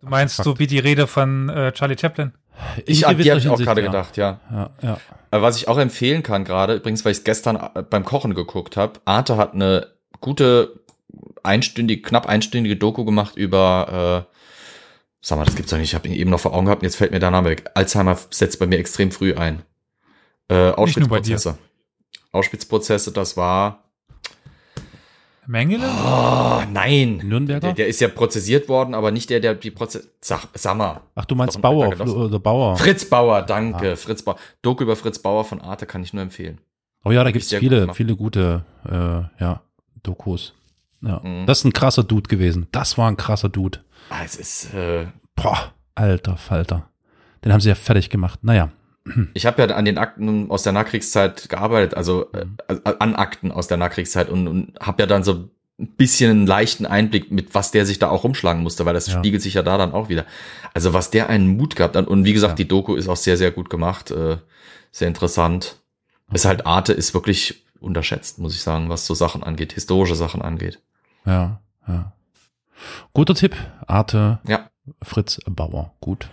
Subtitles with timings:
[0.00, 2.32] Du meinst so wie die Rede von äh, Charlie Chaplin?
[2.86, 4.40] Ich, In die habe ich auch gerade Hinsicht, gedacht, ja.
[4.50, 5.00] Ja, ja.
[5.30, 8.34] Aber was ich auch empfehlen kann gerade, übrigens, weil ich es gestern äh, beim Kochen
[8.34, 9.88] geguckt habe, Arte hat eine
[10.20, 10.80] gute
[11.42, 14.34] einstündige, knapp einstündige Doku gemacht über, äh,
[15.20, 16.86] sag mal, das gibt's doch nicht, ich habe ihn eben noch vor Augen gehabt, und
[16.86, 17.70] jetzt fällt mir der Name weg.
[17.74, 19.62] Alzheimer setzt bei mir extrem früh ein.
[20.48, 21.36] Äh, Nicht nur bei dir.
[21.36, 21.58] Auschwitzprozesse.
[22.32, 23.89] Auschwitzprozesse, das war.
[25.50, 25.84] Mengele?
[25.84, 27.20] Oh, nein.
[27.24, 27.60] Nürnberger?
[27.60, 30.08] Der, der ist ja prozessiert worden, aber nicht der, der die Prozess.
[30.20, 31.00] Sag, mal.
[31.16, 32.76] Ach, du meinst Bauer oder Bauer.
[32.76, 33.96] Fritz Bauer, danke.
[33.96, 34.36] Fritz Bauer.
[34.62, 36.60] Doku über Fritz Bauer von Arte kann ich nur empfehlen.
[37.04, 37.96] Oh ja, da sehr gut viele, gemacht.
[37.96, 39.62] viele gute, äh, ja,
[40.04, 40.54] Dokus.
[41.02, 41.20] Ja.
[41.20, 41.46] Mhm.
[41.46, 42.68] Das ist ein krasser Dude gewesen.
[42.70, 43.80] Das war ein krasser Dude.
[44.10, 46.90] Ah, es ist, äh, Boah, alter Falter.
[47.44, 48.44] Den haben sie ja fertig gemacht.
[48.44, 48.70] Naja.
[49.34, 52.80] Ich habe ja an den Akten aus der Nachkriegszeit gearbeitet, also äh, Mhm.
[52.98, 56.84] an Akten aus der Nachkriegszeit und, und habe ja dann so ein bisschen einen leichten
[56.86, 59.18] Einblick mit, was der sich da auch rumschlagen musste, weil das Ja.
[59.18, 60.26] spiegelt sich ja da dann auch wieder.
[60.74, 62.56] Also was der einen Mut gehabt hat und wie gesagt, Ja.
[62.56, 64.36] die Doku ist auch sehr, sehr gut gemacht, äh,
[64.92, 65.76] sehr interessant.
[66.32, 70.42] Ist halt Arte ist wirklich unterschätzt, muss ich sagen, was so Sachen angeht, historische Sachen
[70.42, 70.80] angeht.
[71.24, 72.12] Ja, ja.
[73.14, 73.56] Guter Tipp.
[73.86, 74.68] Arte, Ja.
[75.02, 75.92] Fritz Bauer.
[76.00, 76.28] Gut.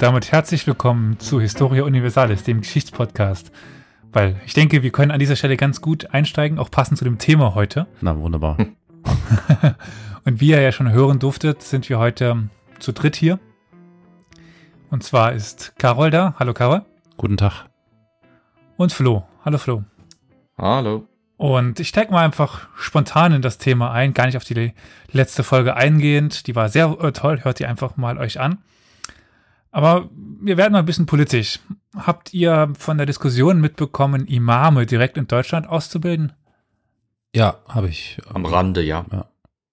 [0.00, 3.52] Und damit herzlich willkommen zu Historia Universalis, dem Geschichtspodcast.
[4.10, 7.18] Weil ich denke, wir können an dieser Stelle ganz gut einsteigen, auch passend zu dem
[7.18, 7.86] Thema heute.
[8.00, 8.56] Na, wunderbar.
[10.24, 12.48] Und wie ihr ja schon hören durftet, sind wir heute
[12.78, 13.38] zu dritt hier.
[14.88, 16.34] Und zwar ist Carol da.
[16.38, 16.80] Hallo Carol.
[17.18, 17.66] Guten Tag.
[18.78, 19.24] Und Flo.
[19.44, 19.84] Hallo Flo.
[20.56, 21.08] Hallo.
[21.36, 24.72] Und ich steige mal einfach spontan in das Thema ein, gar nicht auf die
[25.12, 26.46] letzte Folge eingehend.
[26.46, 28.62] Die war sehr äh, toll, hört ihr einfach mal euch an.
[29.70, 30.10] Aber
[30.40, 31.60] wir werden mal ein bisschen politisch.
[31.94, 36.32] Habt ihr von der Diskussion mitbekommen, Imame direkt in Deutschland auszubilden?
[37.34, 38.18] Ja, habe ich.
[38.32, 39.04] Am Rande, ja.
[39.12, 39.26] Ja.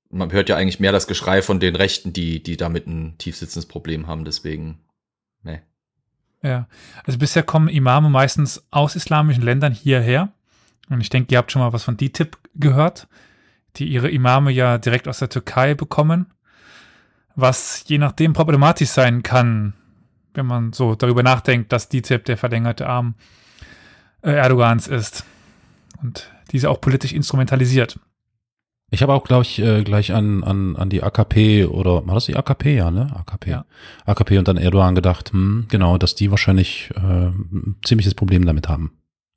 [0.09, 3.67] Man hört ja eigentlich mehr das Geschrei von den Rechten, die, die damit ein tiefsitzendes
[3.67, 4.79] Problem haben, deswegen.
[5.43, 5.61] Ne.
[6.41, 6.67] Ja.
[7.03, 10.31] Also bisher kommen Imame meistens aus islamischen Ländern hierher.
[10.89, 13.07] Und ich denke, ihr habt schon mal was von DTIP gehört,
[13.75, 16.27] die ihre Imame ja direkt aus der Türkei bekommen.
[17.35, 19.73] Was je nachdem problematisch sein kann,
[20.37, 23.15] wenn man so darüber nachdenkt, dass DTIP der verlängerte Arm
[24.21, 25.25] äh, Erdogans ist.
[26.01, 27.99] Und diese auch politisch instrumentalisiert.
[28.89, 32.27] Ich habe auch, glaube ich, äh, gleich an, an, an die AKP oder war das
[32.27, 33.13] die AKP, ja, ne?
[33.13, 33.49] AKP.
[33.49, 33.65] Ja.
[34.05, 38.69] AKP und dann Erdogan gedacht, hm, genau, dass die wahrscheinlich äh, ein ziemliches Problem damit
[38.69, 38.91] haben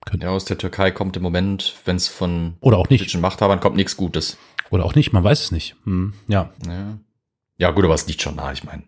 [0.07, 0.23] können.
[0.23, 3.01] Ja, aus der Türkei kommt im Moment, wenn es von Oder auch nicht.
[3.01, 4.39] politischen Machthabern kommt, nichts Gutes.
[4.71, 5.75] Oder auch nicht, man weiß es nicht.
[5.85, 6.51] Hm, ja.
[6.67, 6.99] Ja.
[7.57, 8.85] ja, gut, aber es liegt schon nah, ich meine,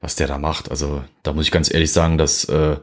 [0.00, 0.70] was der da macht.
[0.70, 2.76] Also, da muss ich ganz ehrlich sagen, dass, äh,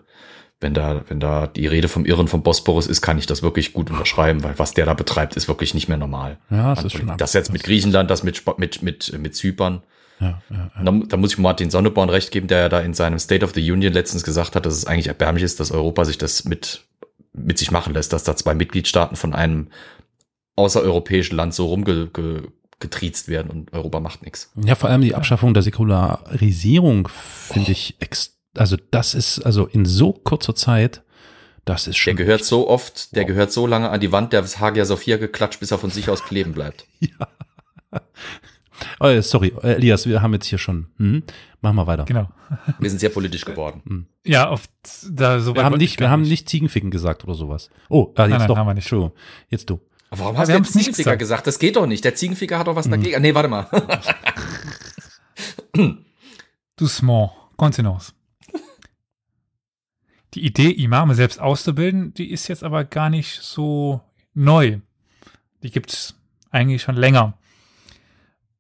[0.60, 3.74] wenn da, wenn da die Rede vom Irren vom Bosporus ist, kann ich das wirklich
[3.74, 6.38] gut unterschreiben, weil was der da betreibt, ist wirklich nicht mehr normal.
[6.50, 9.82] Ja, das ist schon Das jetzt mit Griechenland, das mit, mit, mit, mit Zypern.
[10.20, 10.84] Ja, ja, ja.
[10.84, 13.54] Da, da muss ich Martin Sonneborn recht geben, der ja da in seinem State of
[13.56, 16.86] the Union letztens gesagt hat, dass es eigentlich erbärmlich ist, dass Europa sich das mit,
[17.34, 19.70] mit sich machen lässt, dass da zwei Mitgliedstaaten von einem
[20.56, 21.66] außereuropäischen Land so
[22.82, 24.52] rumgetriezt werden und Europa macht nichts.
[24.56, 29.86] Ja, vor allem die Abschaffung der Säkularisierung finde ich, ex also das ist, also in
[29.86, 31.04] so kurzer Zeit,
[31.64, 32.16] das ist Der schon.
[32.18, 33.28] gehört so oft, der Wow.
[33.30, 36.24] gehört so lange an die Wand der Hagia Sophia geklatscht, bis er von sich aus
[36.24, 36.86] kleben bleibt.
[39.00, 40.88] Oh, sorry, Elias, wir haben jetzt hier schon.
[40.98, 41.22] Hm?
[41.62, 42.06] Machen wir weiter.
[42.06, 42.30] Genau.
[42.80, 44.08] Wir sind sehr politisch geworden.
[44.26, 44.72] Ja, oft
[45.08, 47.70] da so Wir haben nicht, wir haben nicht Ziegenficken gesagt oder sowas.
[47.90, 48.58] Oh, äh, jetzt nein, doch.
[48.58, 48.86] haben wir nicht.
[48.86, 49.14] Entschuldigung.
[49.50, 49.80] Jetzt du.
[50.12, 51.20] Aber warum Ja, hast du jetzt Ziegenficker gesagt.
[51.20, 51.48] gesagt?
[51.48, 52.04] Das geht doch nicht.
[52.06, 53.16] Der Ziegenficker hat doch was dagegen.
[53.16, 53.68] Ah, Nee, warte mal.
[56.76, 58.14] Doucement, Kontenance.
[60.34, 64.02] Die Idee, Imame selbst auszubilden, die ist jetzt aber gar nicht so
[64.34, 64.80] neu.
[65.62, 66.16] Die gibt's
[66.52, 67.38] eigentlich schon länger.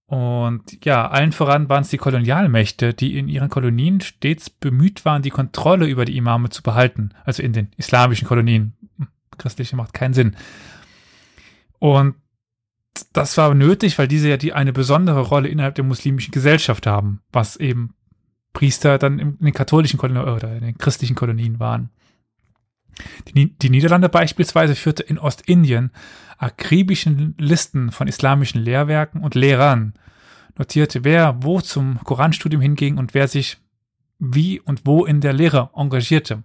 [0.05, 5.21] Und ja, allen voran waren es die Kolonialmächte, die in ihren Kolonien stets bemüht waren,
[5.21, 7.11] die Kontrolle über die Imame zu behalten.
[7.23, 8.73] Also in den islamischen Kolonien.
[9.37, 10.35] Christliche macht keinen Sinn.
[11.81, 12.13] Und
[13.11, 17.21] das war nötig, weil diese ja die eine besondere Rolle innerhalb der muslimischen Gesellschaft haben,
[17.31, 17.95] was eben
[18.53, 21.89] Priester dann in den katholischen Kolonien oder in den christlichen Kolonien waren.
[23.27, 25.89] Die, die Niederlande beispielsweise führte in Ostindien
[26.37, 29.95] akribischen Listen von islamischen Lehrwerken und Lehrern,
[30.59, 33.57] notierte, wer wo zum Koranstudium hinging und wer sich
[34.19, 36.43] wie und wo in der Lehre engagierte.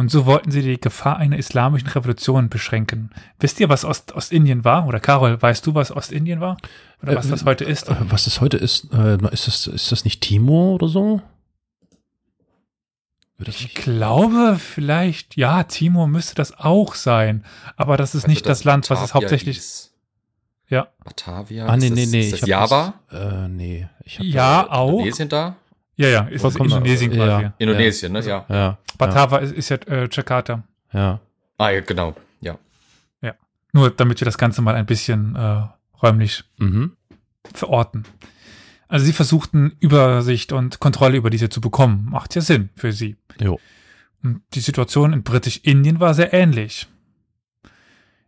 [0.00, 3.10] Und so wollten sie die Gefahr einer islamischen Revolution beschränken.
[3.38, 4.86] Wisst ihr, was Ost Ostindien war?
[4.86, 6.56] Oder Carol, weißt du, was Ostindien war?
[7.02, 7.90] Oder was Äh, das heute ist?
[7.90, 11.20] Äh, Was das heute ist, äh, ist das, ist das nicht Timor oder so?
[13.36, 17.44] Das Ich glaube, vielleicht, ja, Timor müsste das auch sein.
[17.76, 19.92] Aber das ist Also nicht das, Land, was es Batavia hauptsächlich hieß.
[20.70, 20.88] Ja.
[21.04, 21.66] Batavia?
[21.66, 22.20] Ah, nee, ist nee, das, nee.
[22.20, 22.94] Ist das hab Java?
[23.10, 23.86] Das, äh, nee.
[24.06, 24.92] Ich Ja, das, auch.
[24.92, 25.56] Indonesien da?
[26.00, 27.42] Ja, ja, ist aus Indonesien quasi.
[27.44, 27.54] ja.
[27.58, 28.20] Indonesien, ne?
[28.20, 28.44] Ja.
[28.48, 28.78] Ja.
[28.98, 30.64] Batava ist, ist ja äh, Jakarta.
[30.92, 31.20] Ja.
[31.58, 32.14] Ah, ja, genau.
[32.40, 32.58] Ja.
[33.72, 35.62] Nur damit wir das Ganze mal ein bisschen äh,
[36.02, 36.96] räumlich Mhm.
[37.54, 38.04] verorten.
[38.88, 42.08] Also sie versuchten Übersicht und Kontrolle über diese zu bekommen.
[42.10, 43.16] Macht ja Sinn für sie.
[43.40, 43.60] Jo.
[44.24, 46.88] Und die Situation in Britisch-Indien war sehr ähnlich.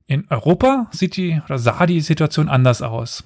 [0.06, 3.24] In Europa sieht die oder sah die Situation anders aus.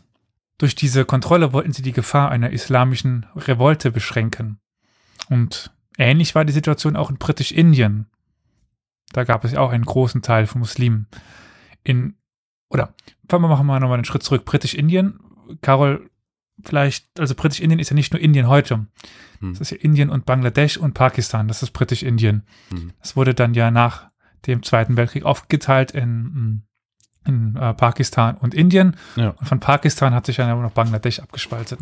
[0.59, 4.59] Durch diese Kontrolle wollten sie die Gefahr einer islamischen Revolte beschränken.
[5.29, 8.07] Und ähnlich war die Situation auch in Britisch-Indien.
[9.13, 11.09] Da gab es ja auch einen großen Teil von Muslimen.
[11.85, 12.17] In,
[12.71, 12.95] oder,
[13.29, 14.45] fangen wir machen wir nochmal einen Schritt zurück.
[14.45, 15.21] Britisch-Indien,
[15.61, 16.11] Carol,
[16.65, 18.87] vielleicht, also Britisch-Indien ist ja nicht nur Indien heute.
[19.41, 19.53] Hm.
[19.53, 21.49] Das ist ja Indien und Bangladesch und Pakistan.
[21.49, 22.47] Das ist Britisch-Indien.
[22.71, 22.93] Hm.
[23.01, 24.11] Das wurde dann ja nach
[24.47, 26.63] dem Zweiten Weltkrieg aufgeteilt in,
[27.27, 28.97] in äh, Pakistan und Indien.
[29.17, 29.31] Ja.
[29.31, 31.81] Und von Pakistan hat sich dann aber noch Bangladesch abgespaltet.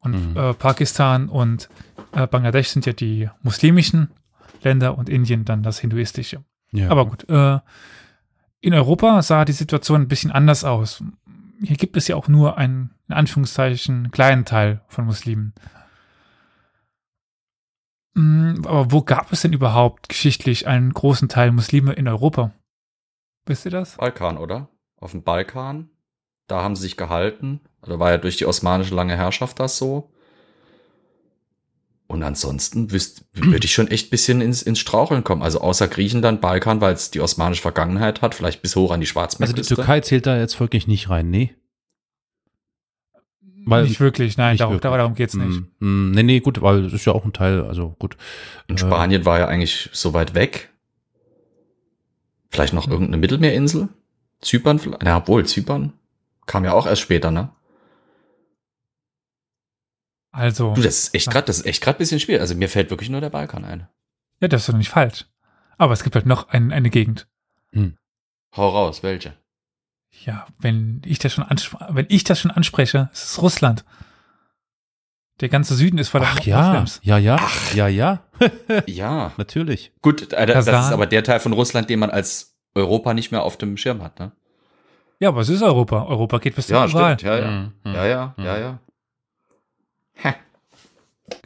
[0.00, 0.36] Und Mhm.
[0.36, 1.68] äh, Pakistan und
[2.12, 4.10] äh, Bangladesch sind ja die muslimischen
[4.62, 6.42] Länder und Indien dann das hinduistische.
[6.72, 6.88] ja.
[6.90, 7.58] Aber gut, äh,
[8.60, 11.02] in Europa sah die Situation ein bisschen anders aus.
[11.62, 15.52] Hier gibt es ja auch nur einen, in Anführungszeichen, kleinen Teil von Muslimen.
[18.14, 22.52] Mm, Aber wo gab es denn überhaupt geschichtlich einen großen Teil Muslime in Europa?
[23.46, 23.96] Wisst ihr das?
[23.96, 24.68] Balkan, oder?
[24.96, 25.90] Auf dem Balkan.
[26.46, 27.60] Da haben sie sich gehalten.
[27.80, 30.10] Also war ja durch die osmanische lange Herrschaft das so.
[32.06, 35.42] Und ansonsten wüsst- würde ich schon echt bisschen ins, ins Straucheln kommen.
[35.42, 39.04] Also außer Griechenland, Balkan, weil es die osmanische Vergangenheit hat, vielleicht bis hoch an die
[39.04, 39.74] also die Schwarzmeerküste.
[39.76, 41.54] Türkei zählt da jetzt wirklich nicht rein, nee.
[43.64, 44.92] Weil- nicht wirklich, nein, Nicht darum, wirklich.
[44.92, 45.62] darum geht's nicht.
[45.78, 48.16] Mm, mm, nee, nee, gut, weil das ist ja auch ein Teil, also gut.
[48.68, 50.71] Und Äh, Spanien war ja eigentlich so weit weg.
[52.52, 53.88] Vielleicht noch irgendeine Mittelmeerinsel?
[54.40, 55.02] Zypern vielleicht?
[55.02, 55.92] Na, obwohl, Zypern
[56.46, 57.50] kam ja auch erst später, ne?
[60.30, 62.40] Also, Du, das ist echt grad, das ist echt grad bisschen schwierig.
[62.40, 63.88] Also mir fällt wirklich nur der Balkan ein.
[64.40, 65.26] ja, das ist doch nicht falsch.
[65.78, 67.26] Aber es gibt halt noch ein, eine Gegend.
[68.54, 69.34] Hau raus, welche?
[70.24, 71.46] Ja, wenn ich das schon
[71.88, 73.84] wenn ich das schon anspreche, ist es Russland.
[75.40, 77.00] Der ganze Süden ist voller Ach ja, Moslems.
[77.02, 77.38] ja, ja,
[77.74, 78.22] ja, ja,
[78.86, 79.32] Ja.
[79.38, 79.92] natürlich.
[80.02, 80.92] Gut, äh, das ist Kasachstan.
[80.94, 84.18] aber der Teil von Russland, den man als Europa nicht mehr auf dem Schirm hat,
[84.20, 84.32] ne?
[85.18, 86.04] Ja, aber es ist Europa.
[86.04, 87.14] Europa geht bis zum Ja, Ural.
[87.18, 87.22] stimmt.
[87.22, 87.50] Ja, ja.
[87.50, 87.94] Mhm, mhm.
[87.94, 88.44] Ja, ja, Mhm.
[88.44, 88.78] ja, ja.
[90.14, 90.34] Hä.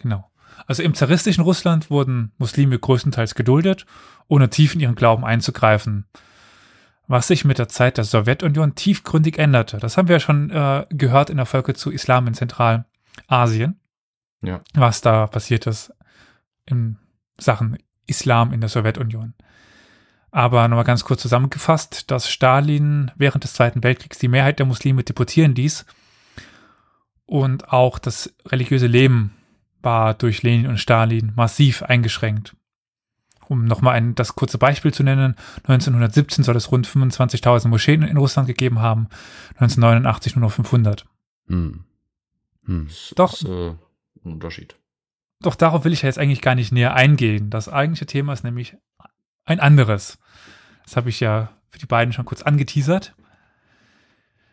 [0.03, 0.31] Genau.
[0.67, 3.87] Also im zaristischen Russland wurden Muslime größtenteils geduldet,
[4.29, 6.07] ohne tief in ihren Glauben einzugreifen.
[7.07, 9.79] Was sich mit der Zeit der Sowjetunion tiefgründig änderte.
[9.79, 12.35] Das haben wir ja schon äh, gehört in der Folge zu Islam in
[13.17, 13.81] Zentralasien.
[14.43, 14.61] Ja.
[14.75, 15.93] Was da passiert ist
[16.67, 16.99] in
[17.39, 19.35] Sachen Islam in der Sowjetunion.
[20.31, 25.03] Aber nochmal ganz kurz zusammengefasst, dass Stalin während des Zweiten Weltkriegs die Mehrheit der Muslime
[25.03, 25.87] deportieren ließ
[27.25, 29.33] und auch das religiöse Leben
[29.83, 32.55] war durch Lenin und Stalin massiv eingeschränkt.
[33.49, 38.17] Um nochmal ein, das kurze Beispiel zu nennen, 1917 soll es rund 25.000 Moscheen in
[38.17, 39.09] Russland gegeben haben,
[39.55, 41.07] 1989 nur noch 500.
[41.47, 41.85] Hm.
[42.67, 42.87] Hm.
[42.89, 43.33] Das Doch.
[43.33, 43.71] Ist, äh,
[44.25, 44.77] ein Unterschied.
[45.41, 47.51] Doch darauf will ich ja jetzt eigentlich gar nicht näher eingehen.
[47.51, 48.77] Das eigentliche Thema ist nämlich
[49.45, 50.19] ein anderes.
[50.85, 53.15] Das habe ich ja für die beiden schon kurz angeteasert.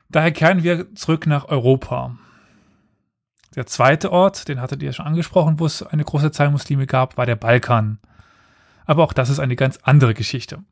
[0.10, 2.18] Daher kehren wir zurück nach Europa.
[3.56, 7.18] Der zweite Ort, den hattet ihr schon angesprochen, wo es eine große Zahl Muslime gab,
[7.18, 8.00] war der Balkan.
[8.86, 10.64] Aber auch das ist eine ganz andere Geschichte.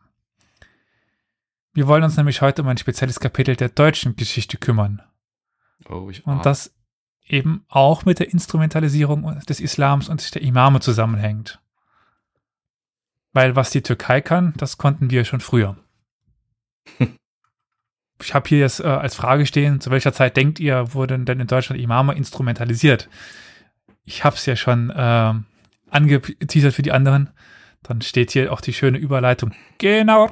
[1.73, 5.01] Wir wollen uns nämlich heute um ein spezielles Kapitel der deutschen Geschichte kümmern.
[5.89, 6.73] Oh, ich Und ah, das
[7.31, 11.59] eben auch mit der Instrumentalisierung des Islams und der Imame zusammenhängt.
[13.33, 15.77] Weil was die Türkei kann, das konnten wir schon früher.
[18.23, 21.39] Ich habe hier jetzt äh, als Frage stehen, zu welcher Zeit denkt ihr, wurden denn
[21.39, 23.09] in Deutschland Imame instrumentalisiert?
[24.03, 25.45] Ich habe es ja schon ähm,
[25.89, 27.31] angeteasert für die anderen.
[27.81, 29.53] Dann steht hier auch die schöne Überleitung.
[29.79, 30.27] Genau.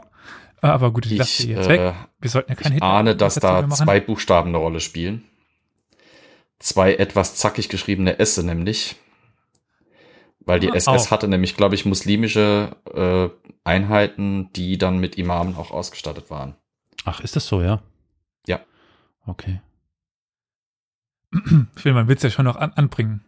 [0.61, 1.95] Äh, aber gut, ich lasse die jetzt äh, weg.
[2.19, 5.23] Wir sollten ja kein ich Hitler- ahne, dass da zwei Buchstaben eine Rolle spielen.
[6.59, 8.95] Zwei etwas zackig geschriebene Esse nämlich.
[10.41, 11.11] Weil die Ah, SS auch.
[11.11, 13.29] hatte nämlich, glaube ich, muslimische äh,
[13.63, 16.55] Einheiten, die dann mit Imamen auch ausgestattet waren.
[17.05, 17.81] Ach, ist das so, ja?
[18.47, 18.59] Ja.
[19.25, 19.61] Okay.
[21.75, 23.23] Ich will meinen Witz ja schon noch an, anbringen.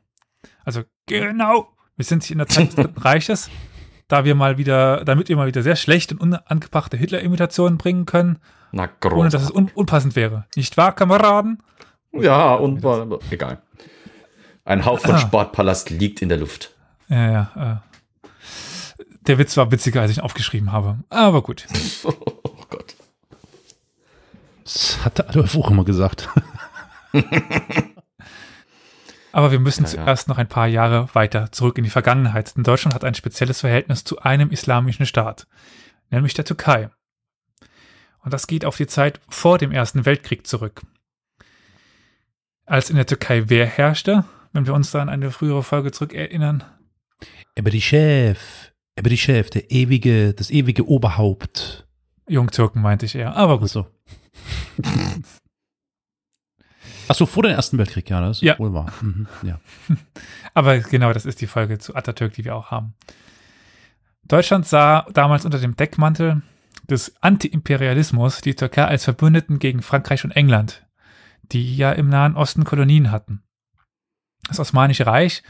[0.66, 1.70] Also, genau.
[1.96, 3.50] Wir sind hier in der Zeit des Dritten Reiches.
[4.08, 8.40] da wir mal wieder, damit wir mal wieder sehr schlecht und unangebrachte Hitler-Imitationen bringen können,
[8.72, 10.48] Na, ohne dass es un unpassend wäre.
[10.56, 11.62] Nicht wahr, Kameraden?
[12.13, 13.62] Ja, und war, egal.
[14.65, 15.18] Ein Hauch von Ah.
[15.18, 16.75] Sportpalast liegt in der Luft.
[17.08, 17.82] Ja, ja.
[17.84, 19.06] Äh.
[19.27, 21.00] Der Witz war witziger, als ich ihn aufgeschrieben habe.
[21.10, 21.65] Aber gut.
[22.03, 22.12] oh
[22.70, 22.96] Gott.
[24.63, 26.30] Das hatte Adolf auch immer gesagt.
[29.34, 29.96] Aber wir müssen Ja, ja.
[30.03, 33.62] zuerst noch ein paar Jahre weiter zurück in die Vergangenheit, denn Deutschland hat ein spezielles
[33.62, 35.48] Verhältnis zu einem islamischen Staat,
[36.10, 36.89] nämlich der Türkei.
[38.24, 40.82] Und das geht auf die Zeit vor dem Ersten Weltkrieg zurück.
[42.65, 46.63] Als in der Türkei wer herrschte, wenn wir uns da an eine frühere Folge zurückerinnern,
[47.58, 51.88] die Chef, der ewige, das ewige Oberhaupt.
[52.27, 53.65] Jungtürken meinte ich eher, aber gut.
[53.65, 53.88] Achso.
[57.08, 58.58] Achso, vor dem Ersten Weltkrieg, ja, das ist Ja.
[58.58, 58.91] wohl wahr.
[59.01, 59.60] Mhm, ja.
[60.53, 62.94] Aber genau, das ist die Folge zu Atatürk, die wir auch haben.
[64.24, 66.41] Deutschland sah damals unter dem Deckmantel
[66.89, 70.86] des Anti-Imperialismus die Türkei als Verbündeten gegen Frankreich und England,
[71.51, 73.43] die ja im Nahen Osten Kolonien hatten.
[74.48, 75.43] Das Osmanische Reich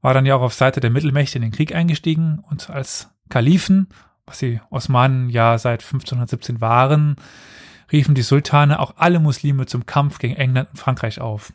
[0.00, 3.88] war dann ja auch auf Seite der Mittelmächte in den Krieg eingestiegen und als Kalifen,
[4.26, 7.16] was die Osmanen ja seit 1517 waren,
[7.90, 11.52] riefen die Sultane auch alle Muslime zum Kampf gegen England und Frankreich auf.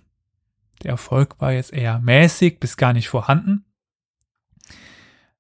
[0.83, 3.65] Der Erfolg war jetzt eher mäßig bis gar nicht vorhanden,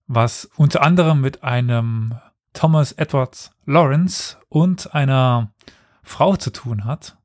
[0.07, 2.17] was unter anderem mit einem
[2.53, 5.53] Thomas Edwards Lawrence und einer
[6.01, 7.17] Frau zu tun hat.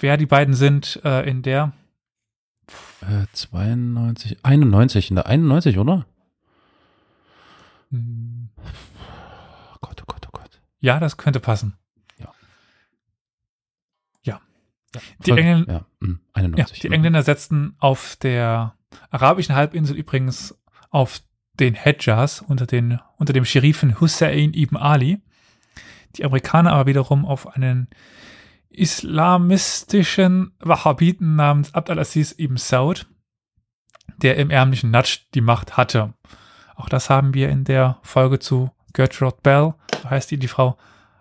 [0.00, 1.72] Wer die beiden sind äh, in der
[3.02, 6.06] Äh, 92, 91, in der 91, oder?
[7.90, 10.60] hm, Oh Gott, oh Gott, oh Gott.
[10.80, 11.74] ja, das könnte passen.
[12.18, 12.32] Ja.
[14.22, 14.40] Ja.
[14.94, 16.78] Ja, Die voll- Engl- ja, mm, Ja, 91.
[16.80, 18.74] die Engländer setzten auf der
[19.10, 20.56] arabischen Halbinsel übrigens
[20.90, 21.20] auf
[21.60, 25.20] den Hedjas unter, den, unter dem Scherifen Hussein ibn Ali.
[26.16, 27.88] Die Amerikaner aber wiederum auf einen
[28.78, 33.06] islamistischen Wahhabiten namens Abd al-Aziz ibn Saud,
[34.18, 36.14] der im ärmlichen Natsch die Macht hatte.
[36.76, 40.76] Auch das haben wir in der Folge zu Gertrude Bell, so heißt die, die Frau,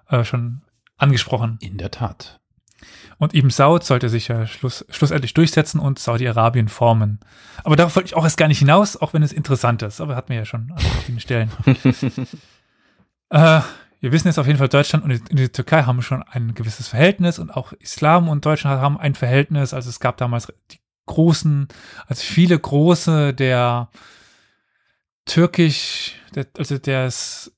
[0.09, 0.61] äh, schon
[0.97, 1.57] angesprochen.
[1.61, 2.39] In der Tat.
[3.17, 7.19] Und Ibn Saud sollte sich ja schluss, schlussendlich durchsetzen und Saudi-Arabien formen.
[7.63, 10.01] Aber darauf wollte ich auch erst gar nicht hinaus, auch wenn es interessant ist.
[10.01, 11.51] Aber hatten wir ja schon an vielen Stellen.
[13.29, 13.61] äh,
[14.03, 16.89] wir wissen jetzt auf jeden Fall, Deutschland und die, die Türkei haben schon ein gewisses
[16.89, 19.73] Verhältnis und auch Islam und Deutschland haben ein Verhältnis.
[19.73, 21.69] Also es gab damals die großen,
[22.05, 23.87] also viele große der
[25.23, 27.55] türkisch, der, also des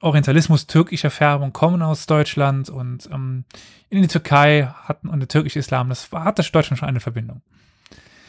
[0.00, 3.44] Orientalismus türkischer Färbung kommen aus Deutschland und ähm,
[3.88, 7.42] in die Türkei hatten und der türkische Islam, das hatte Deutschland schon eine Verbindung.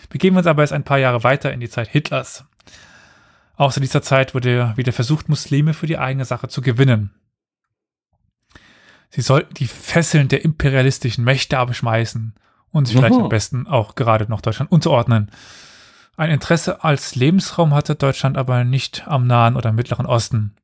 [0.10, 2.46] Begeben wir uns aber jetzt ein paar Jahre weiter in die Zeit Hitlers.
[3.58, 7.14] Auch zu dieser Zeit wurde wieder versucht, Muslime für die eigene Sache zu gewinnen.
[9.10, 12.36] Sie sollten die Fesseln der imperialistischen Mächte abschmeißen
[12.72, 13.24] und sich vielleicht Oho.
[13.24, 15.32] am besten auch gerade noch Deutschland unterordnen.
[16.16, 20.56] Ein Interesse als Lebensraum hatte Deutschland aber nicht am Nahen oder Mittleren Osten.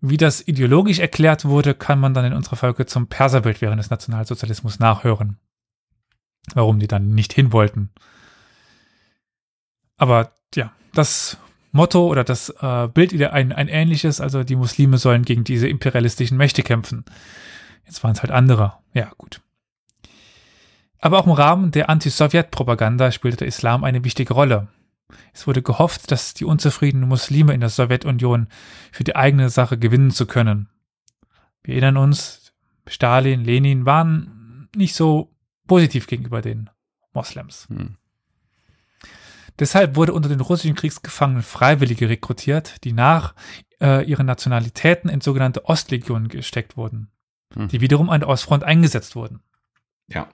[0.00, 3.90] Wie das ideologisch erklärt wurde, kann man dann in unserer Folge zum Perserbild während des
[3.90, 5.38] Nationalsozialismus nachhören.
[6.52, 7.90] Warum die dann nicht hin wollten.
[9.96, 11.38] Aber ja, das
[11.74, 15.66] Motto oder das äh, Bild wieder ein, ein ähnliches, also die Muslime sollen gegen diese
[15.68, 17.04] imperialistischen Mächte kämpfen.
[17.84, 18.74] Jetzt waren es halt andere.
[18.92, 19.40] Ja, gut.
[21.00, 24.68] Aber auch im Rahmen der Anti-Sowjet-Propaganda spielte der Islam eine wichtige Rolle.
[25.32, 28.46] Es wurde gehofft, dass die unzufriedenen Muslime in der Sowjetunion
[28.92, 30.68] für die eigene Sache gewinnen zu können.
[31.64, 32.52] Wir erinnern uns,
[32.86, 35.34] Stalin, Lenin waren nicht so
[35.66, 36.70] positiv gegenüber den
[37.12, 37.66] Moslems.
[37.68, 37.96] Hm.
[39.58, 43.34] Deshalb wurde unter den russischen Kriegsgefangenen Freiwillige rekrutiert, die nach
[43.80, 47.10] äh, ihren Nationalitäten in sogenannte Ostlegionen gesteckt wurden,
[47.54, 47.68] Hm.
[47.68, 49.40] die wiederum an der Ostfront eingesetzt wurden.
[50.08, 50.28] Ja.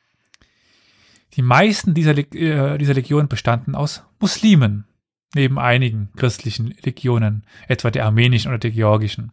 [1.35, 4.87] Die meisten dieser, Leg äh, dieser Legionen bestanden aus Muslimen,
[5.35, 9.33] neben einigen christlichen Legionen, etwa der armenischen oder der georgischen.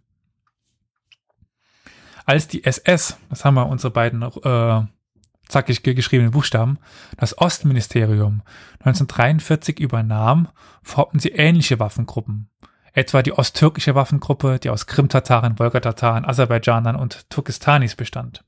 [2.26, 4.82] Als die SS, das haben wir unsere beiden äh,
[5.50, 6.78] zackig ge- geschriebenen Buchstaben,
[7.18, 8.42] das Ostministerium
[8.80, 10.50] 1943 übernahm,
[10.84, 12.50] formten sie ähnliche Waffengruppen.
[12.94, 18.44] Etwa die osttürkische Waffengruppe, die aus Krim-Tataren, Wolga-Tataren, Aserbaidschanern und Turkestanis bestand.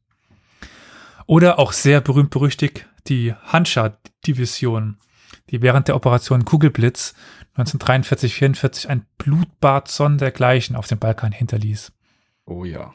[1.27, 4.98] Oder auch sehr berühmt berüchtigt die Hanscha-Division,
[5.51, 7.13] die während der Operation Kugelblitz
[7.58, 11.91] 1943-44 ein Blutbad sondergleichen auf dem Balkan hinterließ.
[12.46, 12.94] Oh ja.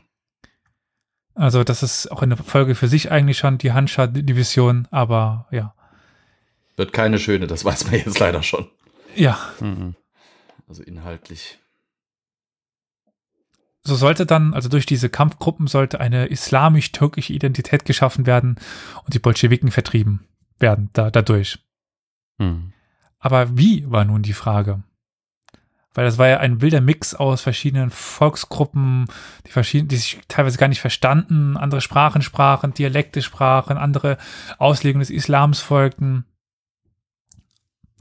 [1.35, 5.75] Also das ist auch eine Folge für sich eigentlich schon, die Hanscha-Division, aber ja.
[6.77, 8.69] Wird keine schöne, das weiß man jetzt leider schon.
[9.15, 9.95] Ja, Mhm.
[10.69, 11.59] also inhaltlich.
[13.83, 18.57] So sollte dann, also durch diese Kampfgruppen sollte eine islamisch-türkische Identität geschaffen werden
[19.05, 20.27] und die Bolschewiken vertrieben
[20.59, 21.59] werden da, dadurch.
[22.39, 22.73] Hm.
[23.19, 24.83] Aber wie war nun die Frage?
[25.95, 29.07] Weil das war ja ein wilder Mix aus verschiedenen Volksgruppen,
[29.47, 34.19] die, verschieden, die sich teilweise gar nicht verstanden, andere Sprachen sprachen, Dialekte sprachen, andere
[34.59, 36.25] Auslegungen des Islams folgten.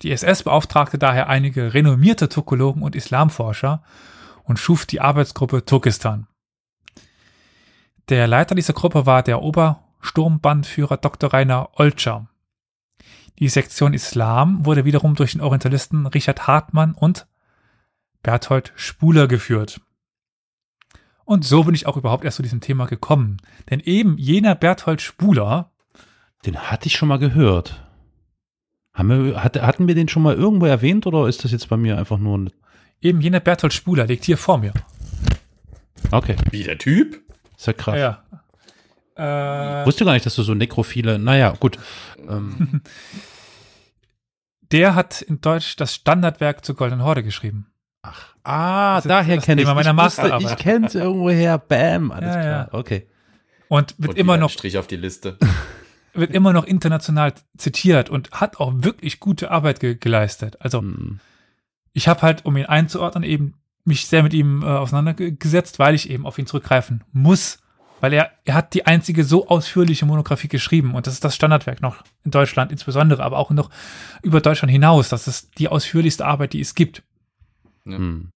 [0.02, 3.84] Die SS beauftragte daher einige renommierte Turkologen und Islamforscher
[4.44, 6.28] und schuf die Arbeitsgruppe Turkestan.
[8.10, 11.32] Der Leiter dieser Gruppe war der Obersturmbandführer Dr.
[11.32, 12.28] Rainer Olscher.
[13.40, 17.28] Die Sektion Islam wurde wiederum durch den Orientalisten Richard Hartmann und
[18.24, 19.80] Berthold Spuler geführt.
[21.26, 23.38] Und so bin ich auch überhaupt erst zu diesem Thema gekommen.
[23.70, 25.72] Denn eben jener Berthold Spuler,
[26.46, 27.86] Den hatte ich schon mal gehört.
[28.94, 31.78] Haben wir, hat, hatten wir den schon mal irgendwo erwähnt oder ist das jetzt bei
[31.78, 32.50] mir einfach nur ein.
[33.02, 34.74] eben jener Berthold Spuler liegt hier vor mir.
[36.12, 37.22] Okay, Wie der Typ?
[37.58, 37.98] ist ja krass.
[37.98, 38.24] Ja.
[39.16, 41.18] Äh, Wusste gar nicht, dass du so nekrophile.
[41.20, 41.80] Naja, gut.
[42.28, 42.82] Ähm,
[44.72, 47.68] der hat in Deutsch das Standardwerk zur Goldenen Horde geschrieben.
[48.44, 50.38] Ah, Das ist daher das kenne ich Thema meiner ich wusste.
[50.40, 51.58] Ich kenne es irgendwoher.
[51.58, 52.70] Bam, alles Ja, klar.
[52.72, 52.80] ja.
[52.80, 53.08] Okay.
[53.68, 55.38] Und wird Und immer noch Strich auf die Liste.
[56.14, 60.58] wird immer noch international zitiert und hat auch wirklich gute Arbeit ge geleistet.
[60.60, 61.20] Also Hm.
[61.94, 66.10] ich habe halt, um ihn einzuordnen, eben mich sehr mit ihm äh, auseinandergesetzt, weil ich
[66.10, 67.60] eben auf ihn zurückgreifen muss.
[68.00, 71.82] Weil er, er hat die einzige so ausführliche Monographie geschrieben und das ist das Standardwerk
[71.82, 73.70] noch in Deutschland insbesondere, aber auch noch
[74.22, 75.08] über Deutschland hinaus.
[75.10, 77.02] Das ist die ausführlichste Arbeit, die es gibt.
[77.86, 78.32] Hm.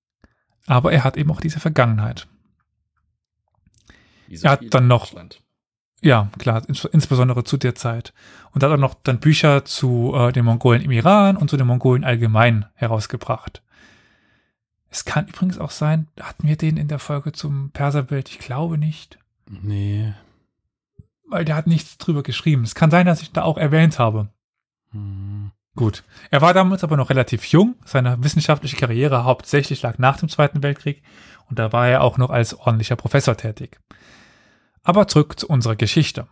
[0.65, 2.27] Aber er hat eben auch diese Vergangenheit.
[4.27, 5.13] Wie so Er hat dann noch-.
[6.01, 8.13] Ja, klar, ins insbesondere zu der Zeit.
[8.51, 11.67] Und hat auch noch dann Bücher zu äh, den Mongolen im Iran und zu den
[11.67, 13.63] Mongolen allgemein herausgebracht.
[14.89, 18.29] Es kann übrigens auch sein, hatten wir den in der Folge zum Perserbild?
[18.29, 19.17] Ich glaube nicht,
[19.49, 20.13] Nee.
[21.27, 22.63] weil der hat nichts drüber geschrieben.
[22.63, 24.29] Es kann sein, dass ich da auch erwähnt habe.
[24.91, 25.51] Hm.
[25.77, 26.03] Gut.
[26.31, 27.75] Er war damals aber noch relativ jung.
[27.85, 31.03] Seine wissenschaftliche Karriere hauptsächlich lag nach dem Zweiten Weltkrieg
[31.49, 33.79] und da war er auch noch als ordentlicher Professor tätig.
[34.83, 36.27] Aber zurück zu unserer Geschichte.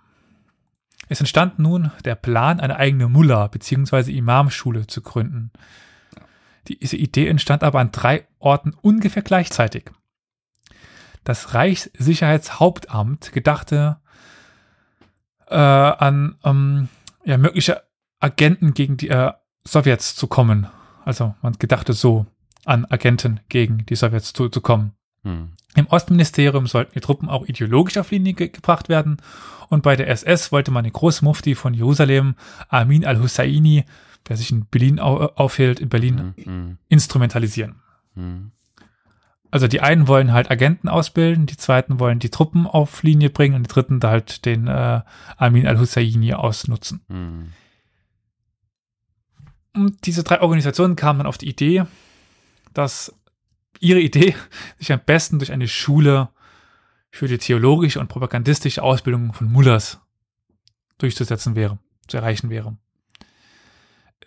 [1.09, 4.11] Es entstand nun der Plan, eine eigene Mullah bzw.
[4.11, 5.51] Imamschule zu gründen.
[6.67, 9.91] Diese Idee entstand aber an drei Orten ungefähr gleichzeitig.
[11.23, 13.97] Das Reichssicherheitshauptamt gedachte
[15.47, 16.89] äh, an ähm,
[17.25, 17.84] ja, mögliche
[18.25, 19.31] Agenten gegen die äh,
[19.67, 20.67] Sowjets zu kommen.
[21.05, 22.25] Also man gedachte so
[22.65, 24.93] an Agenten gegen die Sowjets zu, zu kommen.
[25.21, 25.49] Hm.
[25.75, 29.17] Im Ostministerium sollten die Truppen auch ideologisch auf Linie ge gebracht werden
[29.69, 32.35] und bei der SS wollte man den Großmufti von Jerusalem,
[32.69, 33.85] Amin al-Husseini,
[34.27, 36.45] der sich in Berlin au aufhielt, in Berlin Hm.
[36.45, 36.77] Hm.
[36.89, 37.75] instrumentalisieren.
[38.15, 38.51] Hm.
[39.51, 43.55] Also die einen wollen halt Agenten ausbilden, die zweiten wollen die Truppen auf Linie bringen
[43.55, 45.01] und die dritten da halt den äh,
[45.37, 47.01] Amin al-Husseini ausnutzen.
[49.75, 51.85] Und diese drei Organisationen kamen dann auf die Idee,
[52.73, 53.13] dass
[53.79, 54.35] ihre Idee
[54.79, 56.29] sich am besten durch eine Schule
[57.11, 59.99] für die theologische und propagandistische Ausbildung von Mullahs
[60.97, 62.77] durchzusetzen wäre, zu erreichen wäre.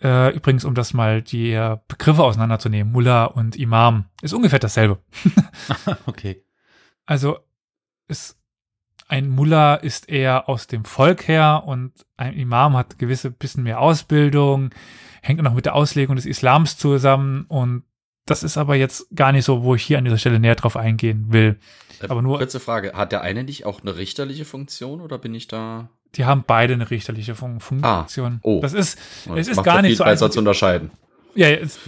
[0.01, 4.99] Äh, übrigens, um das mal die äh, Begriffe auseinanderzunehmen, Mullah und Imam ist ungefähr dasselbe.
[6.05, 6.43] Okay.
[7.05, 7.39] Also
[8.07, 8.39] ist
[9.07, 13.79] ein Mullah ist eher aus dem Volk her und ein Imam hat gewisse bisschen mehr
[13.79, 14.69] Ausbildung,
[15.21, 17.83] hängt noch mit der Auslegung des Islams zusammen und
[18.25, 20.75] das ist aber jetzt gar nicht so, wo ich hier an dieser Stelle näher drauf
[20.77, 21.59] eingehen will.
[22.07, 25.47] Aber nur- Kurze Frage, hat der eine nicht auch eine richterliche Funktion oder bin ich
[25.47, 25.89] da?
[26.15, 28.39] Die haben beide eine richterliche Fun Funktion.
[28.43, 28.59] oh.
[28.61, 30.29] Das ist, Das es ist gar ja nicht so einfach.
[30.29, 30.91] zu unterscheiden.
[31.35, 31.79] Ja, ja, es,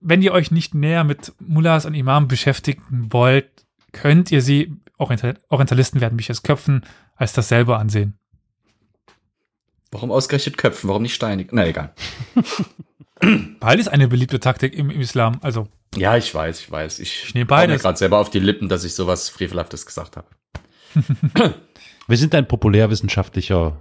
[0.00, 3.48] wenn ihr euch nicht näher mit Mullahs und Imam beschäftigen wollt,
[3.92, 6.84] könnt ihr sie, Oriental Orientalisten werden mich jetzt köpfen,
[7.16, 8.18] als dasselbe ansehen.
[9.90, 10.88] Warum ausgerechnet Köpfen?
[10.88, 11.48] Warum nicht steinig?
[11.52, 11.92] Na egal.
[13.60, 15.38] Beides eine beliebte Taktik im, im Islam.
[15.42, 17.00] Also, Ja, ich weiß, ich weiß.
[17.00, 17.82] Ich, Ich nehme beides.
[17.82, 20.26] gerade selber auf die Lippen, dass ich sowas Frevelhaftes gesagt habe.
[22.06, 23.76] Wir sind ein populärwissenschaftlicher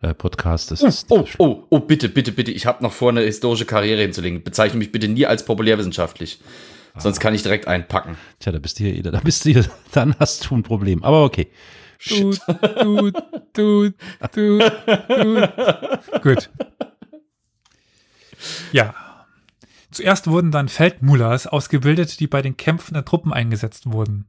[0.00, 0.70] äh, Podcast.
[0.70, 2.50] Das ist Oh, nicht so oh, oh, bitte, bitte, bitte.
[2.52, 4.42] Ich habe noch vor, eine historische Karriere hinzulegen.
[4.44, 6.40] Bezeichne mich bitte nie als populärwissenschaftlich.
[6.98, 8.16] Sonst kann ich direkt einpacken.
[8.38, 11.02] Tja, da bist du hier, da bist du hier, dann hast du ein Problem.
[11.02, 11.48] Aber okay.
[12.08, 12.32] Du,
[12.82, 13.10] du,
[13.52, 13.92] du,
[14.34, 14.58] du.
[16.22, 16.50] Gut.
[18.72, 18.94] Ja.
[19.90, 24.26] Zuerst wurden dann Feldmullahs ausgebildet, die bei den Kämpfen der Truppen eingesetzt wurden.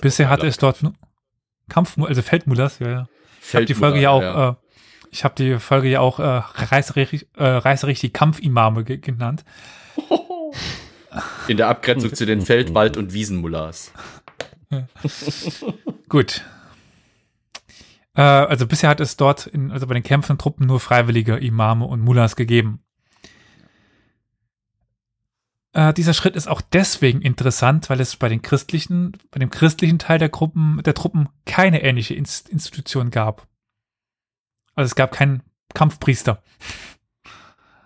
[0.00, 0.80] Bisher hatte es dort
[1.68, 3.08] Kampf, also Feldmullahs, ja, ja.
[3.46, 4.54] Ich habe die Folge ja auch, Äh,
[5.10, 9.44] ich habe die Folge ja auch äh, reißerig, äh, reißerig die Kampfimame ge genannt.
[11.46, 13.92] In der Abgrenzung zu den Feld-, Wald- und Wiesenmullahs.
[16.08, 16.42] Gut.
[18.14, 21.84] Äh, also bisher hat es dort, in, also bei den kämpfenden Truppen nur freiwillige Imame
[21.84, 22.80] und Mullahs gegeben.
[25.72, 29.98] Äh, dieser Schritt ist auch deswegen interessant, weil es bei den christlichen, bei dem christlichen
[29.98, 33.48] Teil der Gruppen, der Truppen keine ähnliche Inst Institution gab.
[34.76, 35.42] Also es gab keinen
[35.74, 36.42] Kampfpriester.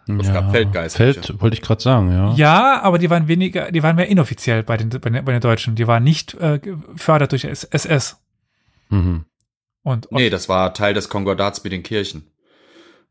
[0.07, 1.23] Es gab Feldgeistliche.
[1.23, 2.33] Feld, wollte ich gerade sagen, ja.
[2.33, 5.41] Ja, aber die waren weniger, die waren mehr inoffiziell bei den, bei den, bei den
[5.41, 5.75] Deutschen.
[5.75, 8.17] Die waren nicht äh, gefördert durch SS.
[8.89, 9.27] Mhm.
[9.83, 12.31] Und Nee, das war Teil des Konkordats mit den Kirchen.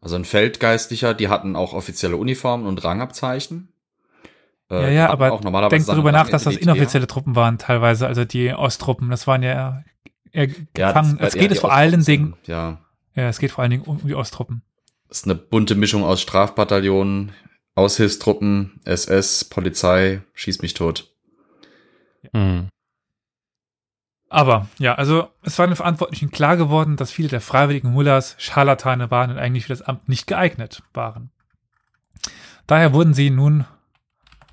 [0.02, 3.70] Also ein Feldgeistlicher, die hatten auch offizielle Uniformen und Rangabzeichen.
[4.70, 8.54] Äh, ja, ja, aber denk darüber nach, dass das inoffizielle Truppen waren teilweise, also die
[8.54, 9.10] Osttruppen.
[9.10, 9.84] Das waren ja
[10.32, 11.18] eher Ja, gefangen.
[11.18, 12.80] das- es ja, geht es vor allen Dingen, Ja,
[13.16, 14.62] ja, es geht vor allen Dingen um die Osttruppen.
[15.08, 17.32] das ist eine bunte Mischung aus Strafbataillonen,
[17.76, 21.12] Aushilfstruppen, SS, Polizei, schieß mich tot.
[22.34, 22.68] Mhm.
[24.30, 29.10] Aber ja, also es war den Verantwortlichen klar geworden, dass viele der freiwilligen Mullahs Scharlatane
[29.10, 31.32] waren und eigentlich für das Amt nicht geeignet waren.
[32.66, 33.66] Daher wurden sie nun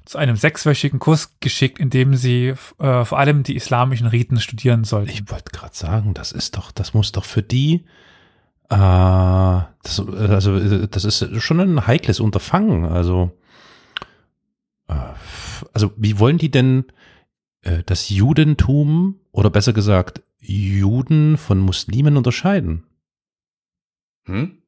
[0.05, 4.85] zu einem sechswöchigen Kurs geschickt, in dem sie äh, vor allem die islamischen Riten studieren
[4.85, 5.11] sollten.
[5.11, 7.87] Ich wollte gerade sagen, das ist doch, das muss doch für die,
[8.69, 12.85] äh, das, also das ist schon ein heikles Unterfangen.
[12.85, 13.33] Also,
[14.89, 14.95] äh,
[15.73, 16.85] also wie wollen die denn
[17.87, 22.85] das Judentum oder besser gesagt Juden von Muslimen unterscheiden?
[24.27, 24.59] Hm?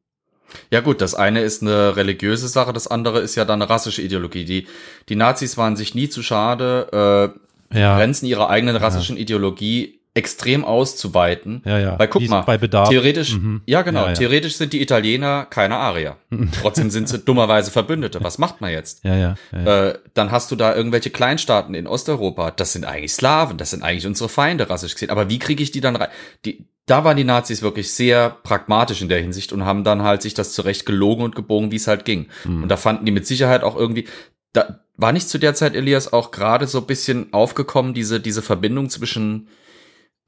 [0.70, 4.02] Ja gut, das eine ist eine religiöse Sache, das andere ist ja dann eine rassische
[4.02, 4.44] Ideologie.
[4.44, 4.66] Die,
[5.08, 7.34] die Nazis waren sich nie zu schade,
[7.72, 11.62] äh, Ja, Grenzen ihrer eigenen rassischen Ideologie extrem auszuweiten.
[11.64, 11.98] ja, ja.
[11.98, 12.88] Weil guck Wie mal, bei Bedarf.
[12.88, 13.60] Theoretisch, Mhm.
[13.66, 14.14] ja genau, Ja, ja.
[14.14, 16.16] theoretisch sind die Italiener keine Arier.
[16.60, 18.22] Trotzdem sind sie dummerweise Verbündete.
[18.24, 19.04] Was macht man jetzt?
[19.04, 19.34] Ja, ja.
[19.52, 19.88] ja.
[19.88, 22.50] Äh, dann hast du da irgendwelche Kleinstaaten in Osteuropa.
[22.50, 25.10] Das sind eigentlich Slawen, das sind eigentlich unsere Feinde, rassisch gesehen.
[25.10, 26.08] Aber wie kriege ich die dann rein?
[26.44, 30.22] Die, da waren die Nazis wirklich sehr pragmatisch in der Hinsicht und haben dann halt
[30.22, 32.28] sich das zurecht gelogen und gebogen, wie es halt ging.
[32.44, 32.62] Mhm.
[32.62, 34.06] Und da fanden die mit Sicherheit auch irgendwie,
[34.52, 38.40] da war nicht zu der Zeit, Elias, auch gerade so ein bisschen aufgekommen, diese, diese
[38.40, 39.48] Verbindung zwischen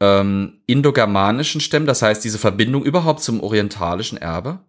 [0.00, 4.61] ähm, indogermanischen Stämmen, das heißt diese Verbindung überhaupt zum orientalischen Erbe?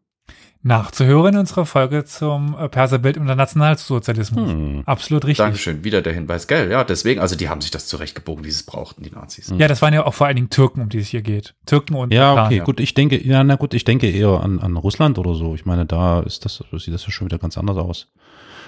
[0.61, 4.49] Nachzuhören in unserer Folge zum äh, Perserbild und der Nationalsozialismus.
[4.51, 4.83] Hm.
[4.85, 5.37] Absolut richtig.
[5.45, 6.69] Dankeschön, wieder der Hinweis, gell?
[6.69, 9.53] Ja, deswegen, also die haben sich das zurechtgebogen, wie sie es brauchten, die Nazis.
[9.57, 11.55] Ja, das waren ja auch vor allen Dingen Türken, um die es hier geht.
[11.65, 12.45] Türken und Ja, Tataren.
[12.47, 15.55] okay, gut, ich denke, ja, na gut, ich denke eher an, an Russland oder so.
[15.55, 18.11] Ich meine, da ist das, sieht das ja schon wieder ganz anders aus.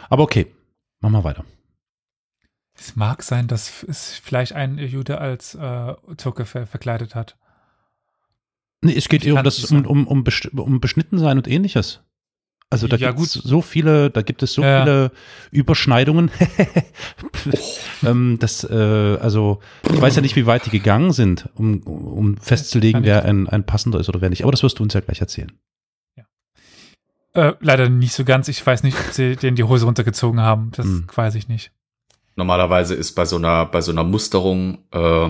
[0.09, 0.47] Aber okay,
[1.01, 1.43] machen wir weiter.
[2.83, 7.37] Es mag sein, dass es vielleicht ein Jude als äh, Türke ver verkleidet hat.
[8.83, 10.23] Nee, es geht eher um das, um, um, um,
[10.57, 12.01] um Beschnittensein und ähnliches.
[12.71, 14.79] Also da Ja, gibt es so viele, da gibt es so Ja.
[14.81, 15.11] viele
[15.51, 16.31] Überschneidungen.
[18.03, 18.73] ähm, das, äh,
[19.21, 19.59] also
[19.91, 23.63] ich weiß ja nicht, wie weit die gegangen sind, um, um festzulegen, wer ein, ein
[23.63, 24.41] passender ist oder wer nicht.
[24.41, 25.51] Aber das wirst du uns ja gleich erzählen.
[27.33, 28.47] Äh, leider nicht so ganz.
[28.47, 30.71] Ich weiß nicht, ob sie denen die Hose runtergezogen haben.
[30.75, 31.07] Das Hm.
[31.13, 31.71] weiß ich nicht.
[32.35, 35.29] Normalerweise ist bei so einer, bei so einer Musterung, äh,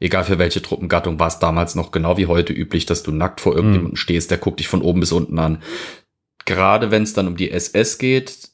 [0.00, 3.40] egal für welche Truppengattung, war es damals noch genau wie heute üblich, dass du nackt
[3.40, 5.62] vor irgendjemandem stehst, der guckt dich von oben bis unten an.
[6.44, 8.50] Gerade wenn es dann um die SS geht,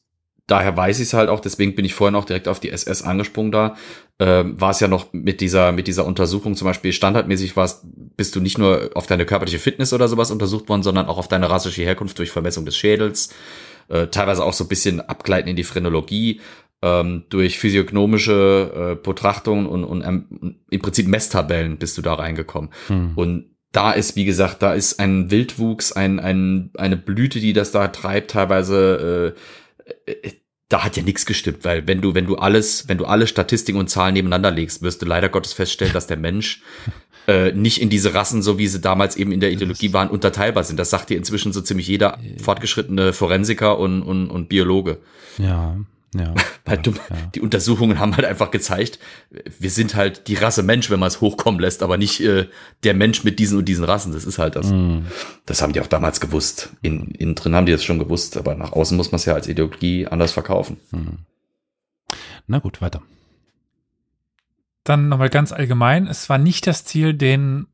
[0.49, 3.03] daher weiß ich es halt auch, deswegen bin ich vorhin auch direkt auf die SS
[3.03, 3.77] angesprungen da,
[4.19, 7.85] ähm, war es ja noch mit dieser, mit dieser Untersuchung zum Beispiel standardmäßig warst,
[8.17, 11.29] bist du nicht nur auf deine körperliche Fitness oder sowas untersucht worden, sondern auch auf
[11.29, 13.35] deine rassische Herkunft durch Vermessung des Schädels,
[13.89, 16.41] äh, teilweise auch so ein bisschen abgleiten in die Phrenologie,
[16.83, 22.71] ähm, durch physiognomische äh, Betrachtungen und, und ähm, im Prinzip Messtabellen bist du da reingekommen.
[22.87, 23.13] Hm.
[23.17, 27.71] Und da ist, wie gesagt, da ist ein Wildwuchs, ein, ein, eine Blüte, die das
[27.71, 29.35] da treibt, teilweise,
[30.07, 30.33] äh, äh,
[30.69, 33.79] da hat ja nichts gestimmt, weil wenn du, wenn du alles, wenn du alle Statistiken
[33.79, 36.63] und Zahlen nebeneinander legst, wirst du leider Gottes feststellen, dass der Mensch
[37.27, 40.65] äh, nicht in diese Rassen, so wie sie damals eben in der Ideologie waren, unterteilbar
[40.65, 40.79] sind.
[40.79, 44.99] Das sagt dir inzwischen so ziemlich jeder fortgeschrittene Forensiker und, und, und Biologe.
[45.39, 45.77] Ja,
[46.15, 46.35] ja.
[46.65, 47.17] Weil du, ja.
[47.35, 48.99] die Untersuchungen haben halt einfach gezeigt,
[49.59, 52.49] wir sind halt die Rasse Mensch, wenn man es hochkommen lässt, aber nicht äh,
[52.83, 54.13] der Mensch mit diesen und diesen Rassen.
[54.13, 54.71] Das ist halt das.
[54.71, 55.07] Hm.
[55.45, 56.71] Das haben die auch damals gewusst.
[56.83, 59.35] In, innen drin haben die das schon gewusst, aber nach außen muss man es ja
[59.35, 60.79] als Ideologie anders verkaufen.
[60.91, 61.19] Hm.
[62.47, 63.03] Na gut, weiter.
[64.85, 66.07] Dann nochmal ganz allgemein.
[66.07, 67.67] Es war nicht das Ziel, den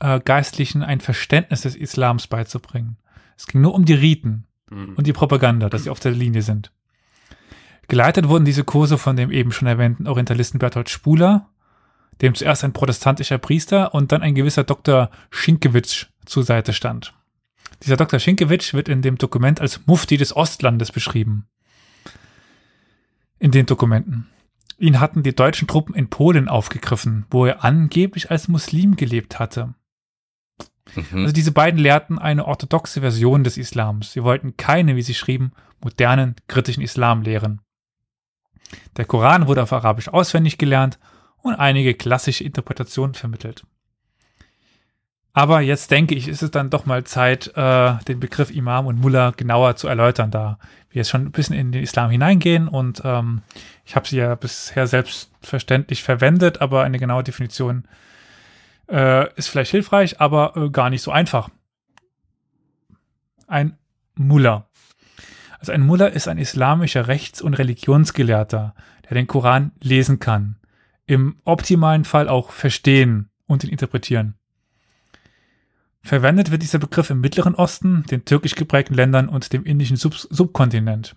[0.00, 2.98] äh, Geistlichen ein Verständnis des Islams beizubringen.
[3.38, 6.70] Es ging nur um die Riten und die Propaganda, dass sie auf der Linie sind.
[7.90, 11.48] Geleitet wurden diese Kurse von dem eben schon erwähnten Orientalisten Berthold Spuler,
[12.22, 15.10] dem zuerst ein protestantischer Priester und dann ein gewisser Dr.
[15.30, 17.12] Schinkewitsch zur Seite stand.
[17.82, 18.20] Dieser Dr.
[18.20, 21.48] Schinkewitsch wird in dem Dokument als Mufti des Ostlandes beschrieben.
[23.40, 24.28] in den Dokumenten.
[24.78, 29.74] Ihn hatten die deutschen Truppen in Polen aufgegriffen, wo er angeblich als Muslim gelebt hatte.
[30.94, 31.22] Mhm.
[31.22, 34.12] Also diese beiden lehrten eine orthodoxe Version des Islams.
[34.12, 37.62] Sie wollten keine, wie sie schrieben, modernen, kritischen Islam lehren.
[38.96, 40.98] Der Koran wurde auf Arabisch auswendig gelernt
[41.42, 43.64] und einige klassische Interpretationen vermittelt.
[45.32, 49.00] Aber jetzt denke ich, ist es dann doch mal Zeit, äh, den Begriff Imam und
[49.00, 50.58] Mullah genauer zu erläutern, da
[50.90, 53.42] wir jetzt schon ein bisschen in den Islam hineingehen und ähm,
[53.84, 57.84] ich habe sie ja bisher selbstverständlich verwendet, aber eine genaue Definition
[58.90, 61.48] äh, ist vielleicht hilfreich, aber äh, gar nicht so einfach.
[63.46, 63.78] Ein
[64.16, 64.66] Mullah.
[65.60, 70.56] Also ein Mullah ist ein islamischer Rechts- und Religionsgelehrter, der den Koran lesen kann.
[71.04, 74.36] Im optimalen Fall auch verstehen und ihn interpretieren.
[76.00, 80.14] Verwendet wird dieser Begriff im Mittleren Osten, den türkisch geprägten Ländern und dem indischen Sub
[80.14, 81.14] Subkontinent.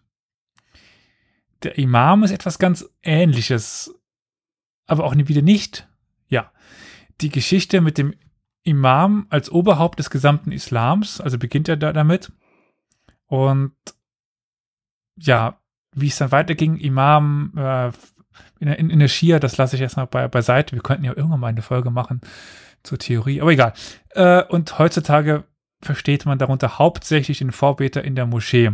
[1.63, 3.97] Der Imam ist etwas ganz Ähnliches,
[4.87, 5.87] aber auch wieder nicht.
[6.27, 6.51] Ja,
[7.21, 8.13] die Geschichte mit dem
[8.63, 12.33] Imam als Oberhaupt des gesamten Islams, also beginnt er da damit.
[13.27, 13.71] Und
[15.17, 15.59] ja,
[15.93, 17.91] wie es dann weiterging, Imam äh,
[18.59, 20.75] in, in, in der Schia, das lasse ich erstmal bei, beiseite.
[20.75, 22.21] Wir könnten ja irgendwann mal eine Folge machen
[22.83, 23.73] zur Theorie, aber egal.
[24.09, 25.43] Äh, und heutzutage
[25.81, 28.71] versteht man darunter hauptsächlich den Vorbeter in der Moschee.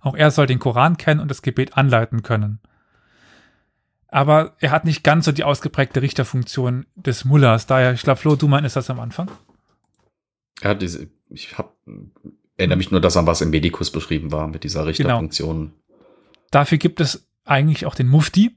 [0.00, 2.60] Auch er soll den Koran kennen und das Gebet anleiten können.
[4.08, 7.66] Aber er hat nicht ganz so die ausgeprägte Richterfunktion des Mullahs.
[7.66, 9.30] Daher, ich glaube, Flo, du meintest das am Anfang?
[10.62, 11.76] Ja, diese, ich hab,
[12.58, 15.72] erinnere mich nur das an, was im Medikus beschrieben war, mit dieser Richterfunktion.
[16.50, 18.54] Dafür gibt es eigentlich auch den Mufti,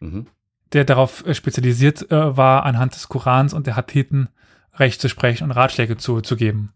[0.00, 0.26] Mhm.
[0.72, 4.28] der darauf äh, spezialisiert äh, war, anhand des Korans und der Hadithen
[4.74, 6.72] Recht zu sprechen und Ratschläge zu, zu geben.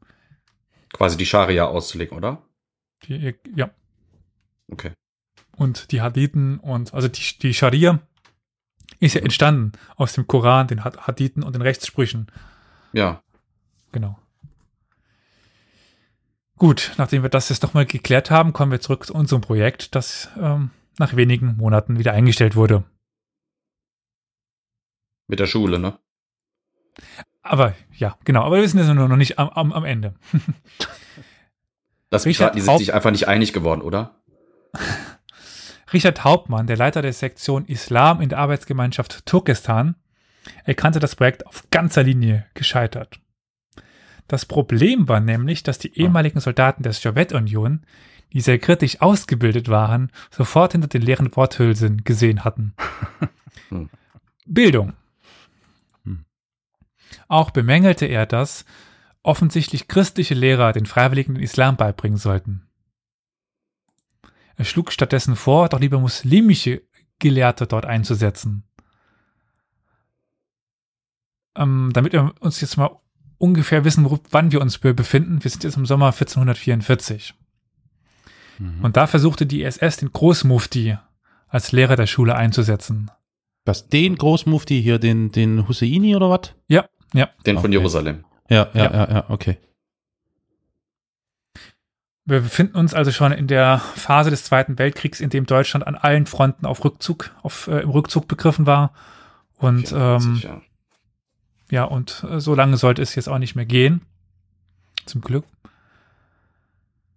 [0.92, 2.42] Quasi die Scharia auszulegen, oder?
[3.04, 3.70] Die, ja.
[4.70, 4.92] Okay.
[5.56, 8.00] Und die Hadithen und, also die, die Scharia
[9.00, 12.26] ist ja entstanden aus dem Koran, den Had- Hadithen und den Rechtssprüchen.
[12.92, 13.22] Ja.
[13.92, 14.18] Genau.
[16.58, 20.30] Gut, nachdem wir das jetzt nochmal geklärt haben, kommen wir zurück zu unserem Projekt, das
[20.40, 22.84] ähm, nach wenigen Monaten wieder eingestellt wurde.
[25.28, 25.98] Mit der Schule, ne?
[27.42, 30.14] Aber ja, genau, aber wir sind jetzt nur noch nicht am, am, am Ende.
[32.12, 34.22] Mich Richard die sind Haupt- sich einfach nicht einig geworden, oder?
[35.92, 39.96] Richard Hauptmann, der Leiter der Sektion Islam in der Arbeitsgemeinschaft Turkestan,
[40.64, 43.20] erkannte das Projekt auf ganzer Linie gescheitert.
[44.28, 47.82] Das Problem war nämlich, dass die ehemaligen Soldaten der Sowjetunion,
[48.32, 52.74] die sehr kritisch ausgebildet waren, sofort hinter den leeren Worthülsen gesehen hatten.
[53.68, 53.90] Hm.
[54.44, 54.92] Bildung.
[56.04, 56.24] Hm.
[57.26, 58.64] Auch bemängelte er, dass
[59.24, 62.62] offensichtlich christliche Lehrer den Freiwilligen den Islam beibringen sollten.
[64.54, 66.82] Er schlug stattdessen vor, doch lieber muslimische
[67.18, 68.62] Gelehrte dort einzusetzen.
[71.56, 73.00] Ähm, damit wir uns jetzt mal
[73.38, 75.42] ungefähr wissen, wo, wann wir uns be- befinden.
[75.44, 77.34] Wir sind jetzt im Sommer 1444.
[78.58, 78.84] Mhm.
[78.84, 80.96] Und da versuchte die SS den Großmufti
[81.48, 83.10] als Lehrer der Schule einzusetzen.
[83.64, 86.54] Was, den Großmufti hier, den, den Husseini oder was?
[86.68, 87.28] Ja, ja.
[87.44, 87.72] Den von Okay.
[87.78, 88.24] Jerusalem.
[88.48, 88.92] Ja, ja, Ja.
[88.92, 89.58] ja, ja, okay.
[92.24, 95.94] Wir befinden uns also schon in der Phase des Zweiten Weltkriegs, in dem Deutschland an
[95.94, 98.92] allen Fronten auf Rückzug, auf, äh, im Rückzug begriffen war.
[99.58, 100.60] Und 44, ähm, ja.
[101.70, 104.02] Ja, und äh, so lange sollte es jetzt auch nicht mehr gehen.
[105.06, 105.44] Zum Glück.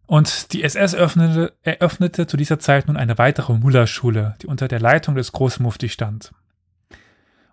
[0.05, 4.79] Und die SS öffnete, eröffnete zu dieser Zeit nun eine weitere Mullah-Schule, die unter der
[4.79, 6.31] Leitung des Großmufti stand.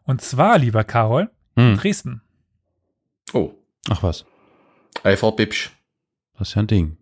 [0.05, 1.77] Und zwar, lieber Karol, in Hm.
[1.79, 2.23] Dresden.
[3.33, 3.53] Oh,
[3.91, 4.25] Ach was,
[5.05, 5.71] Eifort Bibsch.
[6.39, 6.97] das ist ja ein Ding.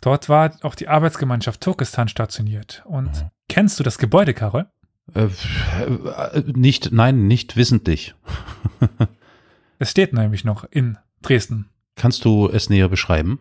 [0.00, 2.82] Dort war auch die Arbeitsgemeinschaft Turkestan stationiert.
[2.86, 3.30] Und Mhm.
[3.48, 4.66] kennst du das Gebäude, Karol?
[5.14, 8.14] Äh, äh, nicht, nein, nicht wissentlich.
[9.78, 11.68] Es steht nämlich noch in Dresden.
[11.96, 13.40] Kannst du es näher beschreiben?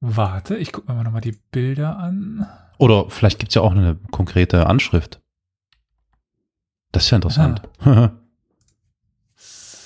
[0.00, 2.46] Warte, ich gucke mir mal nochmal die Bilder an.
[2.78, 5.20] Oder vielleicht gibt es ja auch eine konkrete Anschrift.
[6.92, 7.62] Das ist ja interessant.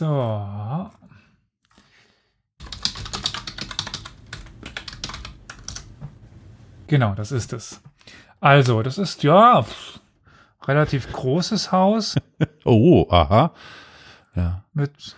[0.00, 0.90] So.
[6.86, 7.82] Genau, das ist es.
[8.40, 10.00] Also, das ist ja pff,
[10.66, 12.16] relativ großes Haus
[12.64, 13.52] oh, aha.
[14.34, 14.64] Ja.
[14.72, 15.16] mit.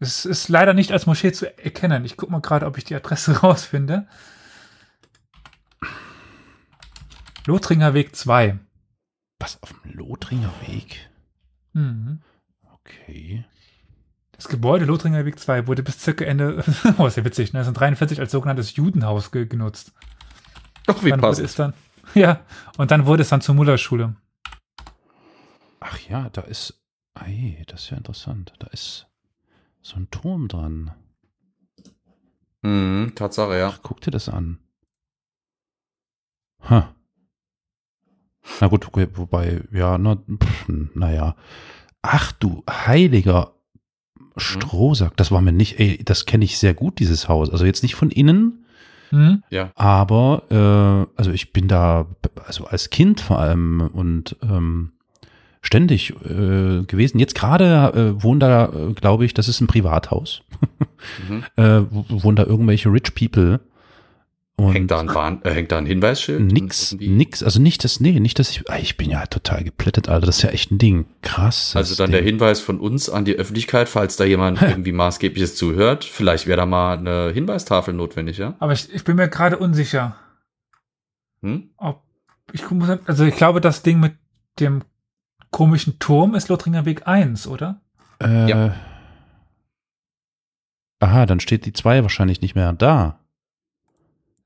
[0.00, 2.04] Es ist leider nicht als Moschee zu erkennen.
[2.04, 4.06] Ich gucke mal gerade, ob ich die Adresse rausfinde.
[7.46, 8.58] Lothringer Weg 2.
[9.38, 11.08] Was auf dem Lothringer Weg?
[11.72, 12.20] Mhm.
[12.74, 13.44] Okay.
[14.32, 16.62] Das Gebäude Lothringer Weg 2 wurde bis circa Ende,
[16.98, 17.60] oh, ist ja witzig, ne?
[17.60, 19.92] 1943 als sogenanntes Judenhaus ge genutzt.
[20.86, 21.46] Doch, wie Dann wurde passend.
[21.48, 21.74] es dann,
[22.14, 22.40] Ja,
[22.76, 24.14] und dann wurde es dann zur Mullerschule.
[25.80, 26.80] Ach ja, da ist.
[27.20, 28.52] Ei, das ist ja interessant.
[28.58, 29.06] Da ist
[29.82, 30.92] so ein Turm dran.
[32.62, 33.68] Mhm, Tatsache, ja.
[33.68, 34.58] Ach, guck dir das an.
[36.68, 36.94] Ha.
[38.60, 41.36] Na gut, okay, wobei, ja, na, pff, naja.
[42.02, 43.52] Ach du heiliger
[44.36, 47.50] Strohsack, das war mir nicht, ey, das kenne ich sehr gut, dieses Haus.
[47.50, 48.64] Also jetzt nicht von innen,
[49.10, 49.42] Hm?
[49.50, 49.72] Ja.
[49.74, 52.06] aber äh, also ich bin da,
[52.46, 54.92] also als Kind vor allem und ähm,
[55.68, 57.18] ständig äh, gewesen.
[57.20, 60.42] Jetzt gerade äh, wohnen da, äh, glaube ich, das ist ein Privathaus.
[61.28, 61.44] Mhm.
[61.56, 63.60] äh, wo- wohnen da irgendwelche Rich People.
[64.56, 66.40] Und Hängt, da ein Warn, äh, hängt da ein Hinweisschild?
[66.40, 70.08] Nix, nix, also nicht das, nee, nicht das, ich, ah, ich bin ja total geplättet,
[70.08, 71.04] Alter, das ist ja echt ein Ding.
[71.22, 71.76] Krass.
[71.76, 72.30] Also dann der Ding.
[72.30, 76.04] Hinweis von uns an die Öffentlichkeit, falls da jemand irgendwie maßgebliches zuhört.
[76.04, 78.56] Vielleicht wäre da mal eine Hinweistafel notwendig, ja?
[78.58, 80.16] Aber ich, ich bin mir gerade unsicher,
[81.42, 81.70] Hm?
[81.76, 82.02] ob
[82.52, 84.14] ich muss, also ich glaube, das Ding mit
[84.58, 84.82] dem
[85.50, 87.80] komischen Turm ist Lothringer Weg 1, oder?
[88.22, 88.74] Äh, Ja.
[91.00, 93.20] Aha, dann steht die 2 wahrscheinlich nicht mehr da.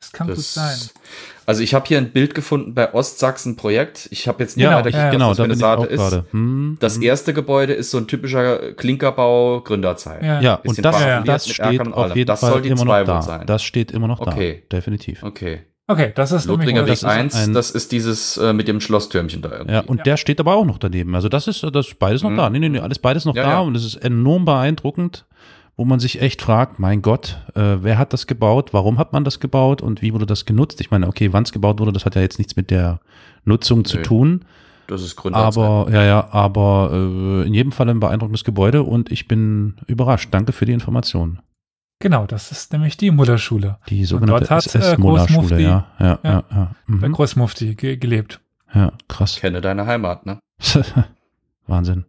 [0.00, 0.76] Das kann gut sein.
[1.46, 4.08] Also ich habe hier ein Bild gefunden bei Ostsachsen Projekt.
[4.10, 5.04] Ich habe jetzt nicht Genau, weiter ja, ja.
[5.04, 5.98] gekriegt, genau, was da für bin eine ich auch ist.
[6.10, 6.26] gerade.
[6.32, 7.02] Hm, Das hm.
[7.02, 10.22] erste Gebäude ist so ein typischer Klinkerbau Gründerzeit.
[10.24, 10.40] Ja.
[10.40, 12.16] Ja, und das, parallel das steht auf allem.
[12.16, 13.22] jeden Das Fall soll die immer zwei noch da.
[13.22, 13.46] sein.
[13.46, 14.64] Das steht immer noch Okay.
[14.68, 15.22] da, definitiv.
[15.22, 15.62] Okay.
[15.88, 18.80] Okay, das ist Lothringer das Weg ist 1, ein- das ist dieses äh, mit dem
[18.80, 19.74] Schlosstürmchen da irgendwie.
[19.74, 20.02] Ja, und Ja.
[20.04, 21.14] der steht aber auch noch daneben.
[21.14, 22.36] Also das ist, das ist beides noch Mhm.
[22.36, 22.50] da.
[22.50, 23.60] Nee, nee, nee, alles beides noch Ja, da ja.
[23.60, 25.26] und es ist enorm beeindruckend,
[25.76, 28.72] wo man sich echt fragt, mein Gott, äh, wer hat das gebaut?
[28.72, 30.80] Warum hat man das gebaut und wie wurde das genutzt?
[30.80, 33.00] Ich meine, okay, wann es gebaut wurde, das hat ja jetzt nichts mit der
[33.44, 34.02] Nutzung zu Nö.
[34.04, 34.44] tun.
[34.86, 35.56] Das ist Gründerzeit.
[35.64, 40.28] Aber, ja, ja, aber äh, in jedem Fall ein beeindruckendes Gebäude und ich bin überrascht.
[40.32, 41.38] Danke für die Information.
[42.02, 43.78] Genau, das ist nämlich die Mullerschule.
[43.88, 45.86] Die sogenannte dort hat, äh, Großmufti- ja.
[46.00, 46.44] Ja, ja, Ja.
[46.50, 46.70] ja.
[46.88, 47.12] Der Mhm.
[47.12, 48.40] Großmufti ge gelebt.
[48.74, 49.36] ja, krass.
[49.36, 50.40] Kenne deine Heimat, ne?
[51.68, 52.04] Wahnsinn.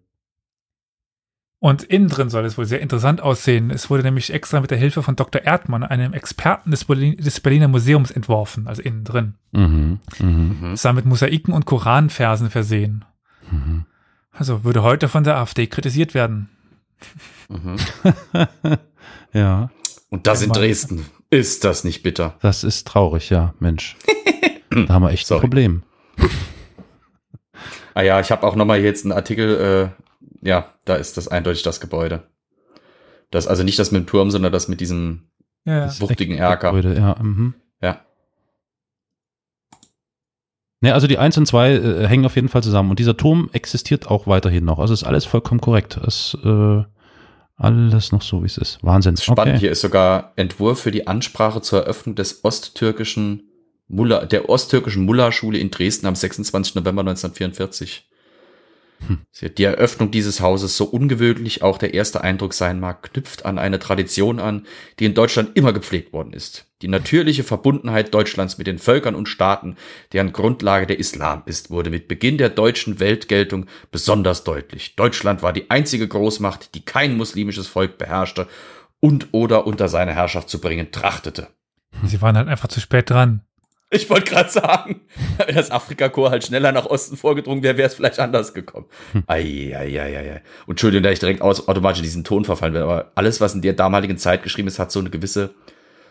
[1.60, 3.70] Und innen drin soll es wohl sehr interessant aussehen.
[3.70, 5.44] Es wurde nämlich extra mit der Hilfe von Dr.
[5.44, 9.36] Erdmann, einem Experten des, Berlin, des Berliner Museums, entworfen, also innen drin.
[9.52, 10.00] Mhm.
[10.20, 10.58] Mhm.
[10.60, 10.72] Mhm.
[10.74, 13.06] Es war mit Mosaiken und Koranversen versehen.
[13.52, 13.86] Mhm.
[14.32, 16.50] Also würde heute von der AfD kritisiert werden.
[17.48, 17.76] Mhm.
[19.34, 19.70] ja,
[20.14, 20.52] Und das in.
[20.52, 21.08] Dresden.
[21.32, 22.36] Ist das nicht bitter?
[22.42, 23.98] das ist traurig, ja, Mensch.
[24.70, 25.40] Da haben wir echt Sorry.
[25.40, 25.84] ein Problem.
[27.96, 29.92] Ah ja, ich habe auch nochmal jetzt einen Artikel,
[30.44, 32.28] äh, ja, da ist das eindeutig das Gebäude.
[33.32, 35.24] Das also nicht das mit dem Turm, sondern das mit diesem
[35.66, 36.70] Ja, Das wuchtigen Erker.
[36.70, 37.56] Gebäude, Ja, mhm.
[37.82, 38.02] Ja.
[40.82, 42.92] Ne, also die 1 und 2 äh, hängen auf jeden Fall zusammen.
[42.92, 44.78] Und dieser Turm existiert auch weiterhin noch.
[44.78, 45.98] Also ist alles vollkommen korrekt.
[45.98, 46.84] Es äh,
[47.56, 48.80] alles noch so, wie es ist.
[48.82, 49.16] Wahnsinn.
[49.18, 49.60] Spannend, Okay.
[49.60, 53.50] hier ist sogar Entwurf für die Ansprache zur Eröffnung des osttürkischen
[53.88, 56.76] Mullah, der osttürkischen Mullah-Schule in Dresden am 26.
[56.76, 58.10] November 1944.
[59.08, 59.20] Hm.
[59.58, 63.80] Die Eröffnung dieses Hauses, so ungewöhnlich auch der erste Eindruck sein mag, knüpft an eine
[63.80, 64.66] Tradition an,
[65.00, 66.66] die in Deutschland immer gepflegt worden ist.
[66.82, 69.78] Die natürliche Verbundenheit Deutschlands mit den Völkern und Staaten,
[70.12, 74.96] deren Grundlage der Islam ist, wurde mit Beginn der deutschen Weltgeltung besonders deutlich.
[74.96, 78.48] Deutschland war die einzige Großmacht, die kein muslimisches Volk beherrschte
[79.00, 81.48] und oder unter seine Herrschaft zu bringen trachtete.
[82.06, 83.42] sie waren halt einfach zu spät dran.
[83.94, 85.02] Ich wollte gerade sagen,
[85.46, 88.88] wenn das Afrikakorps halt schneller nach Osten vorgedrungen wäre, wäre es vielleicht anders gekommen.
[89.28, 90.42] Ei, ei, ei, ei, ei.
[90.66, 93.54] Und Entschuldigung, da ich direkt aus, automatisch in diesen Ton verfallen werde, aber alles, was
[93.54, 95.54] in der damaligen Zeit geschrieben ist, hat so eine gewisse,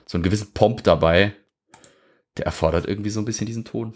[0.06, 1.34] so einen gewissen Pomp dabei.
[2.38, 3.94] Der erfordert irgendwie so ein bisschen diesen Ton.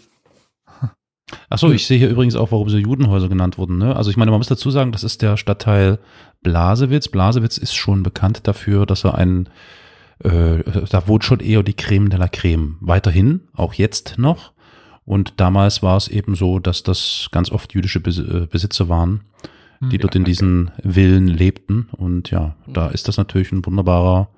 [1.49, 3.77] Ach so, ich sehe hier übrigens auch, warum sie Judenhäuser genannt wurden.
[3.77, 3.95] Ne?
[3.95, 5.99] Also ich meine, man muss dazu sagen, das ist der Stadtteil
[6.41, 7.09] Blasewitz.
[7.09, 9.49] Blasewitz ist schon bekannt dafür, dass er ein,
[10.23, 12.77] äh, da wohnt schon eher die Creme de la Creme.
[12.79, 14.53] Weiterhin, auch jetzt noch.
[15.05, 19.21] Und damals war es eben so, dass das ganz oft jüdische äh, Besitzer waren,
[19.79, 19.99] die Hm.
[19.99, 21.87] dort in diesen Villen lebten.
[21.91, 24.29] Und ja, da ist das natürlich ein wunderbarer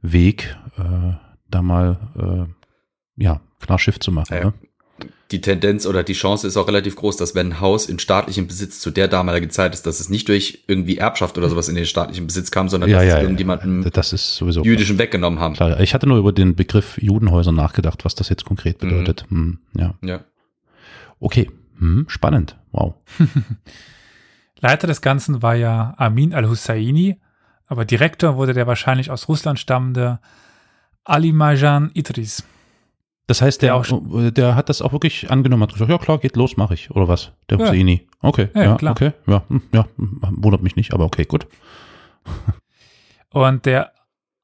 [0.00, 1.14] Weg, äh,
[1.50, 4.34] da mal, äh, ja, klar Schiff zu machen.
[4.34, 4.54] Ja, Ne?
[5.32, 8.46] Die Tendenz oder die Chance ist auch relativ groß, dass wenn ein Haus in staatlichem
[8.46, 11.74] Besitz zu der damaligen Zeit ist, dass es nicht durch irgendwie Erbschaft oder sowas in
[11.74, 13.22] den staatlichen Besitz kam, sondern Ja, dass ja, es ja.
[13.22, 15.54] irgendjemandem Das ist sowieso jüdischen weggenommen haben.
[15.54, 15.80] klar.
[15.80, 19.26] Ich hatte nur über den Begriff Judenhäuser nachgedacht, was das jetzt konkret bedeutet.
[19.28, 19.94] Hm, ja.
[20.02, 20.20] Ja.
[21.18, 21.50] Okay.
[21.78, 22.56] Hm, spannend.
[22.70, 22.94] Wow.
[24.60, 27.20] Leiter des Ganzen war ja Amin al-Husseini,
[27.66, 30.20] aber Direktor wurde der wahrscheinlich aus Russland stammende
[31.04, 32.44] Ali Majan Idris.
[33.28, 33.84] Das heißt, der, auch
[34.30, 36.90] der hat das auch wirklich angenommen, hat gesagt, ja klar, geht los, mache ich.
[36.92, 37.32] Oder was?
[37.50, 37.64] Der Ja.
[37.66, 38.06] Husseini.
[38.20, 38.92] Okay, Ja, ja, klar.
[38.92, 39.12] okay.
[39.26, 41.46] Ja, hm, ja, hm, wundert mich nicht, aber okay, gut.
[43.30, 43.92] Und der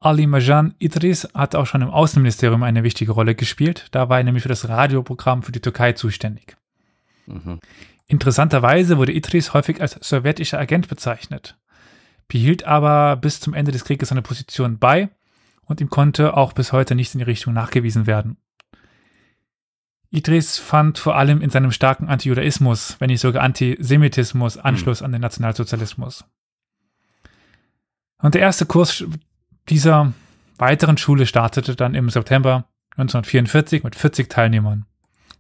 [0.01, 3.87] Ali Majan Idris hat auch schon im Außenministerium eine wichtige Rolle gespielt.
[3.93, 6.57] Da war er nämlich für das Radioprogramm für die Türkei zuständig.
[7.27, 7.61] Mhm.
[8.09, 11.57] Interessanterweise wurde Idris häufig als sowjetischer Agent bezeichnet,
[12.29, 15.09] behielt aber bis zum Ende des Krieges seine Position bei
[15.67, 18.37] und ihm konnte auch bis heute nichts in die Richtung nachgewiesen werden.
[20.13, 25.07] Idris fand vor allem in seinem starken Antijudaismus, wenn nicht sogar Antisemitismus, Anschluss mhm.
[25.07, 26.25] an den Nationalsozialismus.
[28.19, 29.05] Und der erste Kurs
[29.71, 30.13] dieser
[30.59, 34.85] weiteren Schule startete dann im September 1944 mit 40 Teilnehmern,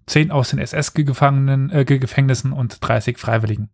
[0.06, 3.68] 10 aus den SS-Gefängnissen äh, und 30 Freiwilligen.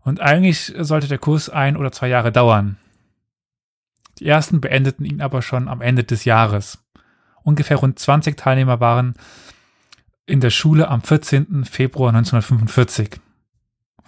[0.00, 2.78] Und eigentlich sollte der Kurs ein oder zwei Jahre dauern.
[4.18, 6.78] Die ersten beendeten ihn aber schon am Ende des Jahres.
[7.46, 9.14] Ungefähr rund 20 Teilnehmer waren
[10.26, 11.64] in der Schule am 14.
[11.64, 13.20] Februar 1945.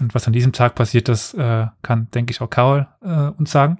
[0.01, 3.53] Und was an diesem Tag passiert ist, äh, kann, denke ich, auch Karol äh, uns
[3.53, 3.79] sagen.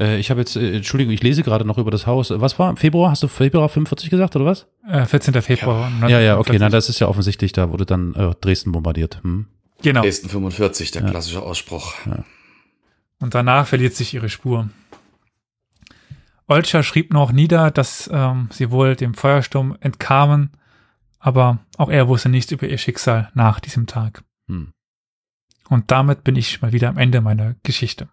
[0.00, 2.32] Äh, ich habe jetzt, äh, Entschuldigung, ich lese gerade noch über das Haus.
[2.34, 2.76] Was war?
[2.76, 3.12] Februar?
[3.12, 4.66] Hast du Februar 45 gesagt oder was?
[4.88, 5.40] Äh, 14.
[5.40, 5.92] Februar.
[6.00, 9.20] Ja, ja, ja, okay, na, das ist ja offensichtlich, da wurde dann äh, Dresden bombardiert.
[9.22, 9.46] Hm.
[9.82, 10.02] Genau.
[10.02, 11.10] Dresden 45, der ja.
[11.10, 11.94] klassische Ausspruch.
[12.06, 12.24] Ja.
[13.20, 14.68] Und danach verliert sich ihre Spur.
[16.48, 20.50] Olscher schrieb noch nieder, dass ähm, sie wohl dem Feuersturm entkamen,
[21.18, 24.24] aber auch er wusste nichts über ihr Schicksal nach diesem Tag.
[24.48, 24.72] Hm.
[25.68, 28.08] Und damit bin ich mal wieder am Ende meiner Geschichte.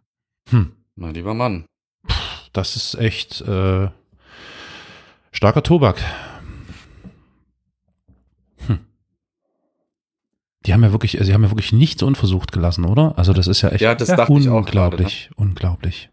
[0.50, 0.74] Hm.
[0.96, 1.66] Mein lieber Mann.
[2.52, 3.90] Das ist echt äh,
[5.32, 6.04] starker Tobak.
[8.68, 8.80] Hm.
[10.66, 13.18] Die haben ja wirklich, sie haben ja wirklich nichts unversucht gelassen, oder?
[13.18, 15.30] Also das ist ja echt ja, das ja, unglaublich, gerade, ne?
[15.36, 16.10] unglaublich.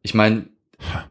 [0.00, 0.46] Ich meine,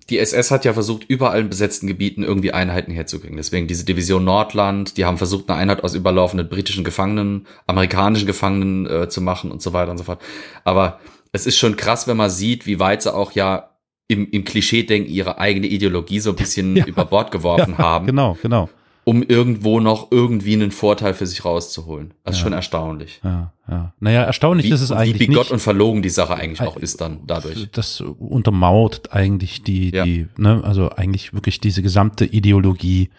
[0.10, 3.38] die SS hat ja versucht, überall in besetzten Gebieten irgendwie Einheiten herzukriegen.
[3.38, 8.86] Deswegen diese Division Nordland, die haben versucht, eine Einheit aus überlaufenden britischen Gefangenen, amerikanischen Gefangenen
[8.86, 10.22] äh, zu machen und so weiter und so fort.
[10.64, 11.00] Aber
[11.32, 13.72] es ist schon krass, wenn man sieht, wie weit sie auch ja
[14.08, 16.86] im, im Klischee-Denken ihre eigene Ideologie so ein bisschen ja.
[16.86, 18.06] über Bord geworfen ja, haben.
[18.06, 18.70] Genau, genau.
[19.08, 22.16] Um irgendwo noch irgendwie einen Vorteil für sich rauszuholen.
[22.24, 23.22] Das ist schon erstaunlich.
[23.24, 23.94] Ja, ja.
[24.00, 25.20] Naja, erstaunlich wie, ist es eigentlich.
[25.20, 27.70] Wie bigott und verlogen die Sache eigentlich auch ist dann dadurch.
[27.72, 33.12] Das untermauert eigentlich die, die, ne, also eigentlich wirklich diese gesamte Ideologie.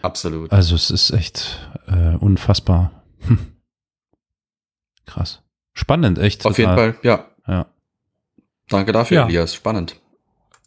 [0.00, 0.50] Absolut.
[0.52, 3.02] Also es ist echt äh, unfassbar.
[3.26, 3.38] Hm.
[5.04, 5.42] Krass.
[5.74, 6.46] Spannend, echt.
[6.46, 7.26] Auf jeden Fall, ja.
[7.46, 7.66] Ja.
[8.68, 9.26] Danke dafür, ja.
[9.26, 9.54] Elias.
[9.54, 10.00] Spannend.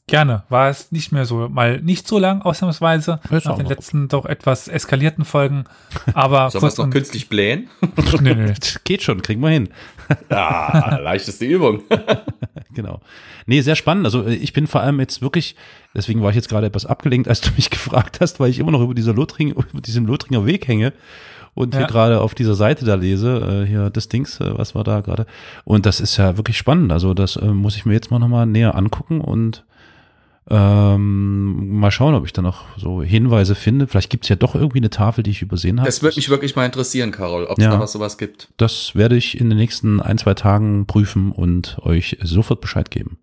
[0.09, 0.43] Gerne.
[0.49, 4.25] War es nicht mehr so, mal nicht so lang, ausnahmsweise, Jetzt nach den letzten doch
[4.25, 5.65] etwas eskalierten Folgen.
[6.13, 7.69] Aber Sollen wir es noch künstlich blähen?
[8.21, 8.53] nee, nee.
[8.83, 9.69] Geht schon, kriegen wir hin.
[10.29, 11.83] ja, leichteste Übung.
[12.73, 13.01] genau.
[13.45, 14.05] Nee, sehr spannend.
[14.05, 15.55] Also ich bin vor allem jetzt wirklich,
[15.95, 18.71] deswegen war ich jetzt gerade etwas abgelenkt, als du mich gefragt hast, weil ich immer
[18.71, 20.93] noch über dieser Lothring, über diesem Lothringer Weg hänge
[21.53, 21.81] und ja.
[21.81, 25.01] hier gerade auf dieser Seite da lese, äh, hier des Dings, äh, was war da
[25.01, 25.25] gerade.
[25.65, 26.91] Und das ist ja wirklich spannend.
[26.91, 29.65] Also das äh, muss ich mir jetzt mal nochmal näher angucken und
[30.49, 33.87] ähm, mal schauen, ob ich da noch so Hinweise finde.
[33.87, 35.87] Vielleicht gibt es ja doch irgendwie eine Tafel, die ich übersehen habe.
[35.87, 38.49] Das würde mich wirklich mal interessieren, Carol, ob es ja, da was sowas gibt.
[38.57, 43.17] Das werde ich in den nächsten ein, zwei Tagen prüfen und euch sofort Bescheid geben.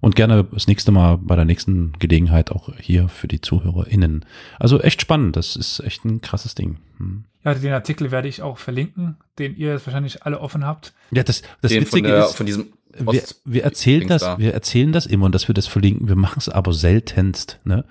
[0.00, 4.24] Und gerne das nächste Mal bei der nächsten Gelegenheit auch hier für die ZuhörerInnen.
[4.58, 5.36] Also echt spannend.
[5.36, 6.78] Das ist echt ein krasses Ding.
[6.96, 7.24] Hm.
[7.44, 10.94] Ja, den Artikel werde ich auch verlinken, den ihr wahrscheinlich alle offen habt.
[11.10, 14.38] Ja, das, das den Witzige von der, ist, von diesem wir, wir erzählen das, da.
[14.38, 16.08] wir erzählen das immer und dass wir das verlinken.
[16.08, 17.84] Wir machen es aber seltenst, ne?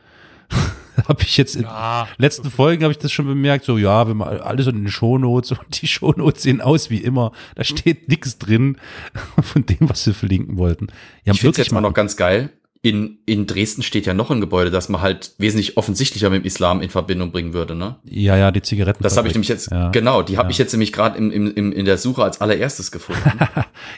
[1.08, 2.08] habe ich jetzt in ja.
[2.18, 5.52] letzten Folgen habe ich das schon bemerkt, so ja, wenn man alles in den Shownotes
[5.60, 8.78] und die Shownotes sehen aus wie immer, da steht nichts drin
[9.42, 10.88] von dem, was wir verlinken wollten.
[11.24, 14.40] Ja, ich finde jetzt mal noch ganz geil in, in Dresden steht ja noch ein
[14.40, 17.98] Gebäude, das man halt wesentlich offensichtlicher mit dem Islam in Verbindung bringen würde, ne?
[18.06, 19.04] Ja, ja, die Zigaretten.
[19.04, 19.90] Das habe ich nämlich jetzt, ja.
[19.90, 20.52] genau, die habe ja.
[20.52, 23.22] ich jetzt nämlich gerade im, im, im, in der Suche als allererstes gefunden.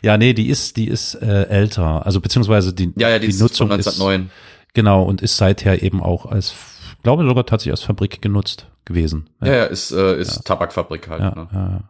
[0.01, 3.37] ja, nee, die ist, die ist äh, älter, also beziehungsweise die, ja, ja, die, die
[3.37, 4.21] Nutzung ist 1909.
[4.21, 6.55] Ist, genau, und ist seither eben auch als,
[7.03, 9.29] glaube sogar tatsächlich als Fabrik genutzt gewesen.
[9.41, 11.21] Ja, ja, ist, äh, ist Tabakfabrik halt.
[11.21, 11.47] Ja, ne?
[11.51, 11.83] ja.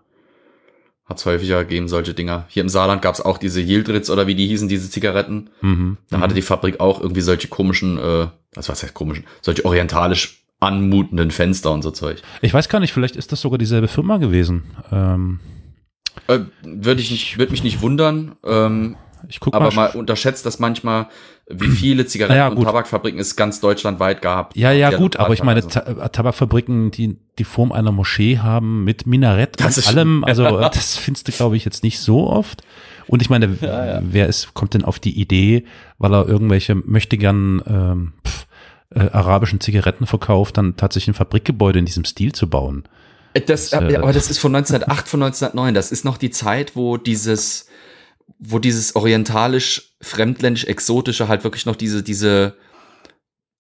[1.05, 2.45] Hat es häufiger gegeben, solche Dinger.
[2.47, 5.49] Hier im Saarland gab es auch diese Yildritz oder wie die hießen, diese Zigaretten.
[5.62, 6.36] Mhm, da hatte mhm.
[6.36, 11.82] die Fabrik auch irgendwie solche komischen, äh, was heißt komischen, solche orientalisch anmutenden Fenster und
[11.82, 12.22] so Zeug.
[12.41, 14.64] Ich weiß gar nicht, vielleicht ist das sogar dieselbe Firma gewesen.
[14.91, 15.39] Ähm,
[16.28, 18.36] äh, würde ich nicht, würde mich nicht wundern.
[18.45, 18.95] Ähm,
[19.28, 21.07] ich guck aber mal, mal unterschätzt das manchmal,
[21.54, 24.56] wie viele Zigaretten- ja, und Tabakfabriken es ganz deutschlandweit gab.
[24.56, 29.08] Ja, ja, gut, aber ich meine, Ta Tabakfabriken, die die Form einer Moschee haben mit
[29.08, 30.43] Minarett das und allem, also
[30.74, 32.62] das findest du, glaube ich, jetzt nicht so oft.
[33.08, 34.02] Und ich meine, ja, ja.
[34.04, 35.66] wer ist, kommt denn auf die Idee,
[35.97, 38.45] weil er irgendwelche möchte gern ähm, pff,
[38.93, 42.84] äh, arabischen Zigaretten verkauft, dann tatsächlich ein Fabrikgebäude in diesem Stil zu bauen?
[43.34, 45.74] Das, das äh, aber das ist von 1908, von 1909.
[45.74, 47.68] Das ist noch die Zeit, wo dieses
[48.41, 52.55] wo dieses orientalisch, fremdländisch, exotische halt wirklich noch diese, diese,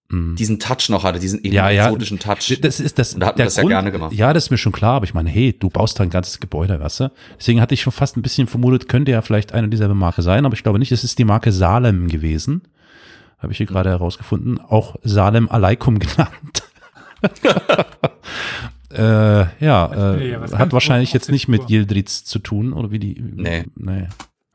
[0.09, 0.35] Mhm.
[0.35, 1.85] diesen Touch noch hatte, diesen Ja, ja.
[1.85, 2.59] exotischen Touch.
[2.61, 3.13] Das ist das.
[3.13, 4.11] Und da hat man der das ja gerne gemacht.
[4.11, 6.41] Ja, das ist mir schon klar, aber ich meine, hey, du baust da ein ganzes
[6.41, 7.11] Gebäude, weißt du?
[7.39, 10.45] Deswegen hatte ich schon fast ein bisschen vermutet, könnte ja vielleicht eine dieselbe Marke sein,
[10.45, 12.63] aber ich glaube nicht, es ist die Marke Salem gewesen.
[13.37, 14.59] Habe ich hier gerade herausgefunden.
[14.59, 16.63] Auch Salem Aleikum genannt.
[18.93, 21.69] äh, ja, bin äh, ja hat wahrscheinlich jetzt nicht mit.
[21.69, 23.15] Yildiz zu tun, oder wie die?
[23.21, 23.65] Nee.
[23.75, 24.07] Nee.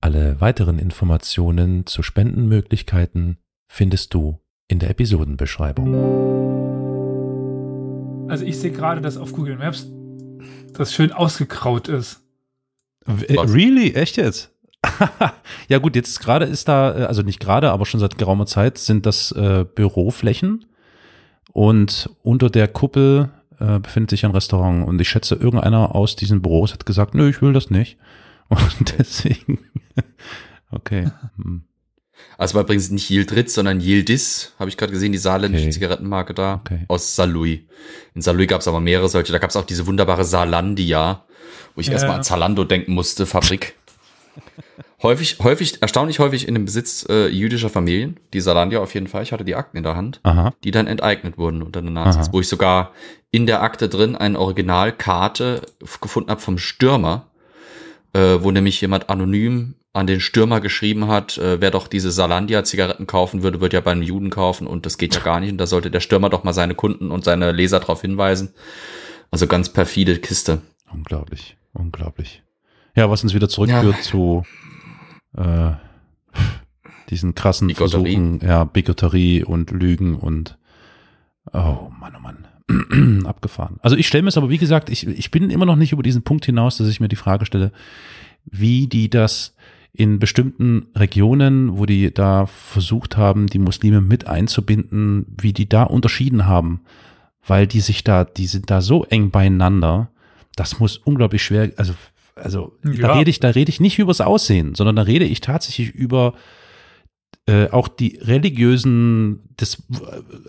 [0.00, 3.38] Alle weiteren Informationen zu Spendenmöglichkeiten
[3.68, 5.94] findest du in der Episodenbeschreibung.
[8.28, 9.88] Also ich sehe gerade, dass auf Google Maps
[10.74, 12.22] das schön ausgekraut ist.
[13.04, 13.52] Was?
[13.54, 13.94] Really?
[13.94, 14.52] Echt jetzt?
[15.68, 18.78] ja gut, jetzt gerade ist da, äh, also nicht gerade, aber schon seit geraumer Zeit
[18.78, 20.66] sind das äh, Büroflächen
[21.52, 26.42] und unter der Kuppel äh, befindet sich ein Restaurant und ich schätze, irgendeiner aus diesen
[26.42, 27.96] Büros hat gesagt, nö, ich will das nicht.
[28.48, 29.58] Und deswegen,
[30.70, 31.10] okay.
[31.36, 31.64] Hm.
[32.38, 35.72] Also war übrigens nicht Yildiz, sondern Yildiz, habe ich gerade gesehen, die saarländische Okay.
[35.72, 36.84] Zigarettenmarke da Okay.
[36.88, 37.60] aus Saarlouis.
[38.14, 39.32] In Saarlouis gab es aber mehrere solche.
[39.32, 41.24] Da gab es auch diese wunderbare Saarlandia,
[41.74, 41.94] wo ich Ja.
[41.94, 43.74] erstmal an Zalando denken musste, Fabrik.
[45.02, 49.22] häufig, häufig, erstaunlich häufig in dem Besitz äh, jüdischer Familien, die Saarlandia auf jeden Fall.
[49.22, 50.54] Ich hatte die Akten in der Hand, Aha.
[50.64, 52.32] die dann enteignet wurden unter den Nazis, Aha.
[52.32, 52.92] wo ich sogar
[53.30, 55.62] in der Akte drin eine Originalkarte
[56.00, 57.30] gefunden habe vom Stürmer,
[58.12, 63.06] äh, wo nämlich jemand anonym an den Stürmer geschrieben hat, äh, wer doch diese Salandia-Zigaretten
[63.06, 65.50] kaufen würde, wird ja bei einem Juden kaufen und das geht ja gar nicht.
[65.52, 68.50] Und da sollte der Stürmer doch mal seine Kunden und seine Leser darauf hinweisen.
[69.30, 70.60] Also ganz perfide Kiste.
[70.92, 72.42] Unglaublich, unglaublich.
[72.94, 74.02] Ja, was uns wieder zurückführt Ja.
[74.02, 74.44] zu
[75.36, 75.72] äh,
[77.10, 78.14] diesen krassen Bigotterie.
[78.14, 80.58] Versuchen, ja, Bigotterie und Lügen und
[81.52, 82.46] oh Mann, oh Mann.
[83.24, 83.76] Abgefahren.
[83.82, 86.02] Also ich stelle mir es aber, wie gesagt, ich, ich bin immer noch nicht über
[86.02, 87.72] diesen Punkt hinaus, dass ich mir die Frage stelle,
[88.44, 89.54] wie die das
[89.92, 95.84] in bestimmten Regionen, wo die da versucht haben, die Muslime mit einzubinden, wie die da
[95.84, 96.80] unterschieden haben,
[97.46, 100.10] weil die sich da, die sind da so eng beieinander,
[100.54, 101.94] das muss unglaublich schwer, also,
[102.34, 103.12] also da Ja.
[103.14, 106.34] rede ich, da rede ich nicht übers Aussehen, sondern da rede ich tatsächlich über
[107.46, 109.82] äh, auch die religiösen, das,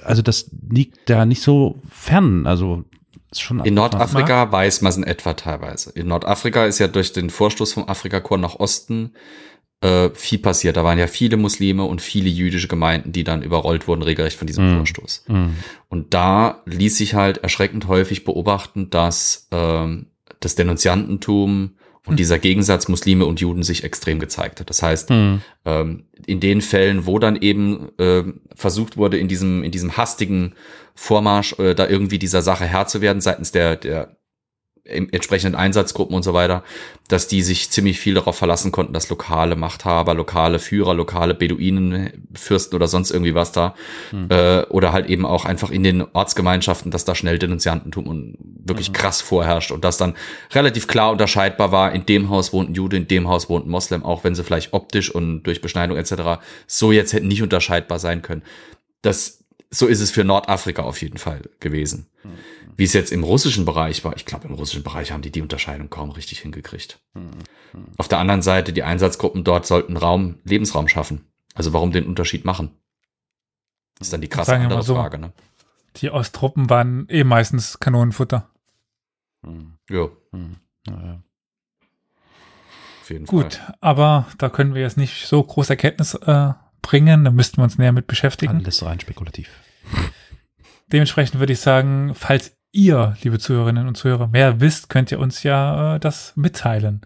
[0.04, 2.86] also das liegt da nicht so fern, also
[3.32, 3.74] ist schon In.
[3.74, 5.92] Nordafrika weiß man es in etwa teilweise.
[5.92, 9.14] In Nordafrika ist ja durch den Vorstoß vom Afrikakorps nach Osten
[9.82, 10.78] äh, viel passiert.
[10.78, 14.48] Da waren ja viele Muslime und viele jüdische Gemeinden, die dann überrollt wurden, regelrecht von
[14.48, 14.78] diesem Mhm.
[14.78, 15.26] Vorstoß.
[15.28, 15.56] Mhm.
[15.90, 20.08] Und da ließ sich halt erschreckend häufig beobachten, dass ähm,
[20.40, 21.72] das Denunziantentum
[22.08, 24.70] und dieser Gegensatz Muslime und Juden sich extrem gezeigt hat.
[24.70, 25.42] Das heißt, Mhm.
[25.66, 30.54] ähm, in den Fällen, wo dann eben ähm, versucht wurde, in diesem, in diesem hastigen
[30.96, 34.17] Vormarsch äh, da irgendwie dieser Sache Herr zu werden seitens der, der
[34.88, 36.64] entsprechenden Einsatzgruppen und so weiter,
[37.08, 42.76] dass die sich ziemlich viel darauf verlassen konnten, dass lokale Machthaber, lokale Führer, lokale Beduinenfürsten
[42.76, 43.76] oder sonst irgendwie was da,
[44.30, 48.94] äh, oder halt eben auch einfach in den Ortsgemeinschaften, dass da schnell Denunziantentum und wirklich
[48.94, 50.16] krass vorherrscht und das dann
[50.54, 53.70] relativ klar unterscheidbar war, in dem Haus wohnt ein Jude, in dem Haus wohnt ein
[53.70, 56.42] Moslem, auch wenn sie vielleicht optisch und durch Beschneidung etc.
[56.66, 58.44] so jetzt hätten nicht unterscheidbar sein können.
[59.02, 62.08] Das, so ist es für Nordafrika auf jeden Fall gewesen.
[62.76, 65.42] Wie es jetzt im russischen Bereich war, ich glaube, im russischen Bereich haben die die
[65.42, 67.00] Unterscheidung kaum richtig hingekriegt.
[67.98, 71.26] Auf der anderen Seite, die Einsatzgruppen dort sollten Raum, Lebensraum schaffen.
[71.56, 72.72] Also warum den Unterschied machen?
[74.00, 74.94] ist dann die krasse andere so.
[74.94, 75.18] Frage.
[75.18, 75.34] Ne?
[75.96, 78.48] Die Osttruppen waren eh meistens Kanonenfutter.
[79.42, 79.74] Mhm.
[79.90, 80.58] Ja, Mhm.
[80.88, 81.22] Naja.
[83.02, 83.76] auf jeden Gut, Fall.
[83.82, 86.54] aber da können wir jetzt nicht so große Erkenntnis äh,
[86.88, 87.26] bringen.
[87.26, 88.58] Da müssten wir uns näher mit beschäftigen.
[88.58, 89.50] Alles rein spekulativ.
[90.92, 95.44] Dementsprechend würde ich sagen, falls ihr, liebe Zuhörerinnen und Zuhörer, mehr wisst, könnt ihr uns
[95.44, 97.02] ja äh, das mitteilen.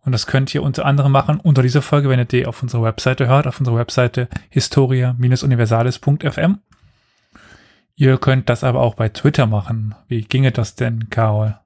[0.00, 2.84] Und das könnt ihr unter anderem machen unter dieser Folge, wenn ihr die auf unserer
[2.84, 6.58] Webseite hört, auf unserer Webseite historia-universalis.fm.
[7.96, 9.94] Ihr könnt das aber auch bei Twitter machen.
[10.06, 11.58] Wie ginge das denn, Carol?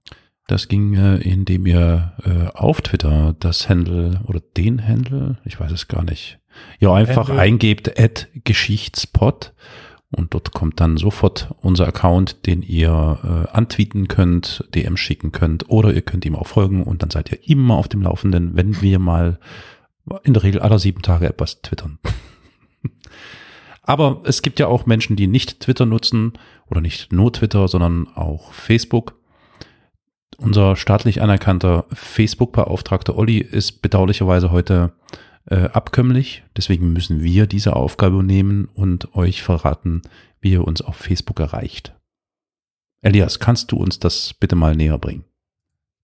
[0.46, 5.72] Das ging, äh, indem ihr äh, auf Twitter das Handle oder den Handle, ich weiß
[5.72, 6.38] es gar nicht,
[6.78, 7.42] ja einfach Handle.
[7.42, 9.52] eingebt at Geschichtspot
[10.10, 15.68] und dort kommt dann sofort unser Account, den ihr äh, antweeten könnt, DM schicken könnt
[15.68, 18.80] oder ihr könnt ihm auch folgen und dann seid ihr immer auf dem Laufenden, wenn
[18.80, 19.38] wir mal
[20.24, 21.98] in der Regel alle sieben Tage etwas twittern.
[23.82, 26.34] Aber es gibt ja auch Menschen, die nicht Twitter nutzen
[26.70, 29.14] oder nicht nur Twitter, sondern auch Facebook.
[30.36, 34.92] Unser staatlich anerkannter Facebook-Beauftragter Olli ist bedauerlicherweise heute
[35.50, 36.44] äh, abkömmlich.
[36.56, 40.02] Deswegen müssen wir diese Aufgabe nehmen und euch verraten,
[40.40, 41.94] wie ihr uns auf Facebook erreicht.
[43.02, 45.24] Elias, kannst du uns das bitte mal näher bringen?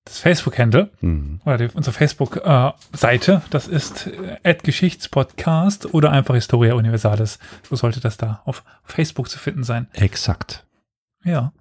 [0.04, 1.40] Das Facebook-Handle Mhm.
[1.46, 4.06] oder die, unsere Facebook-Seite, das ist
[4.42, 7.38] äh, Geschichtspodcast oder einfach Historia Universalis.
[7.68, 9.88] So sollte das da auf Facebook zu finden sein.
[9.94, 10.66] Exakt.
[11.24, 11.52] Ja.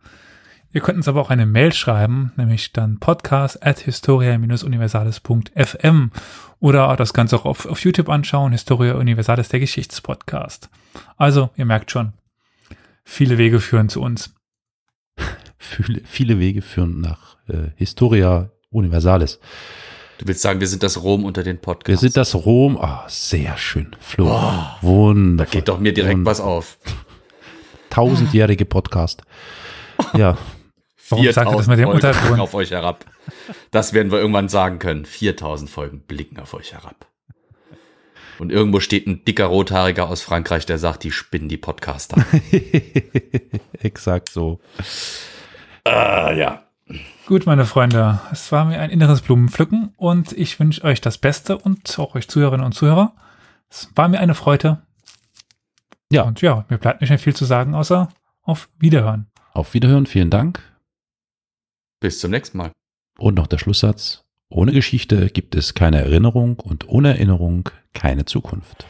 [0.74, 6.12] Ihr könnt uns aber auch eine Mail schreiben, nämlich dann podcast at historia-universalis.fm
[6.60, 10.72] oder das Ganze auch auf, auf YouTube anschauen, Historia Universalis, der Geschichtspodcast.
[11.16, 12.14] Also, ihr merkt schon,
[13.04, 14.34] viele Wege führen zu uns.
[15.60, 19.40] Viele, viele Wege führen nach äh, Historia Universalis.
[20.18, 22.02] Du willst sagen, wir sind das Rom unter den Podcasts.
[22.02, 22.78] Wir sind das Rom.
[22.78, 23.96] Ah, sehr schön.
[24.00, 24.26] Flo.
[24.26, 25.52] Oh, Da Wundervoll.
[25.52, 26.80] geht doch mir direkt was auf.
[27.92, 29.22] Tausendjährige Podcast.
[30.16, 30.36] Ja.
[31.18, 33.06] Warum sagt ihr das mit dem Folgen blicken auf euch herab.
[33.72, 35.06] Das werden wir irgendwann sagen können.
[35.06, 37.08] 4000 Folgen blicken auf euch herab.
[38.40, 42.26] Und irgendwo steht ein dicker Rothaariger aus Frankreich, der sagt, die spinnen die Podcaster.
[43.80, 44.60] Exakt so.
[45.86, 46.64] ah, ja.
[47.26, 51.58] Gut, meine Freunde, es war mir ein inneres Blumenpflücken und ich wünsche euch das Beste
[51.58, 53.14] und auch euch Zuhörerinnen und Zuhörer.
[53.70, 54.82] Es war mir eine Freude.
[56.12, 56.24] Ja.
[56.24, 58.10] Und ja, mir bleibt nicht mehr viel zu sagen, außer
[58.42, 59.28] auf Wiederhören.
[59.54, 60.06] Auf Wiederhören.
[60.06, 60.62] Vielen Dank.
[62.04, 62.74] Bis zum nächsten Mal.
[63.18, 64.26] Und noch der Schlusssatz.
[64.50, 68.86] Ohne Geschichte gibt es keine Erinnerung und ohne Erinnerung keine Zukunft.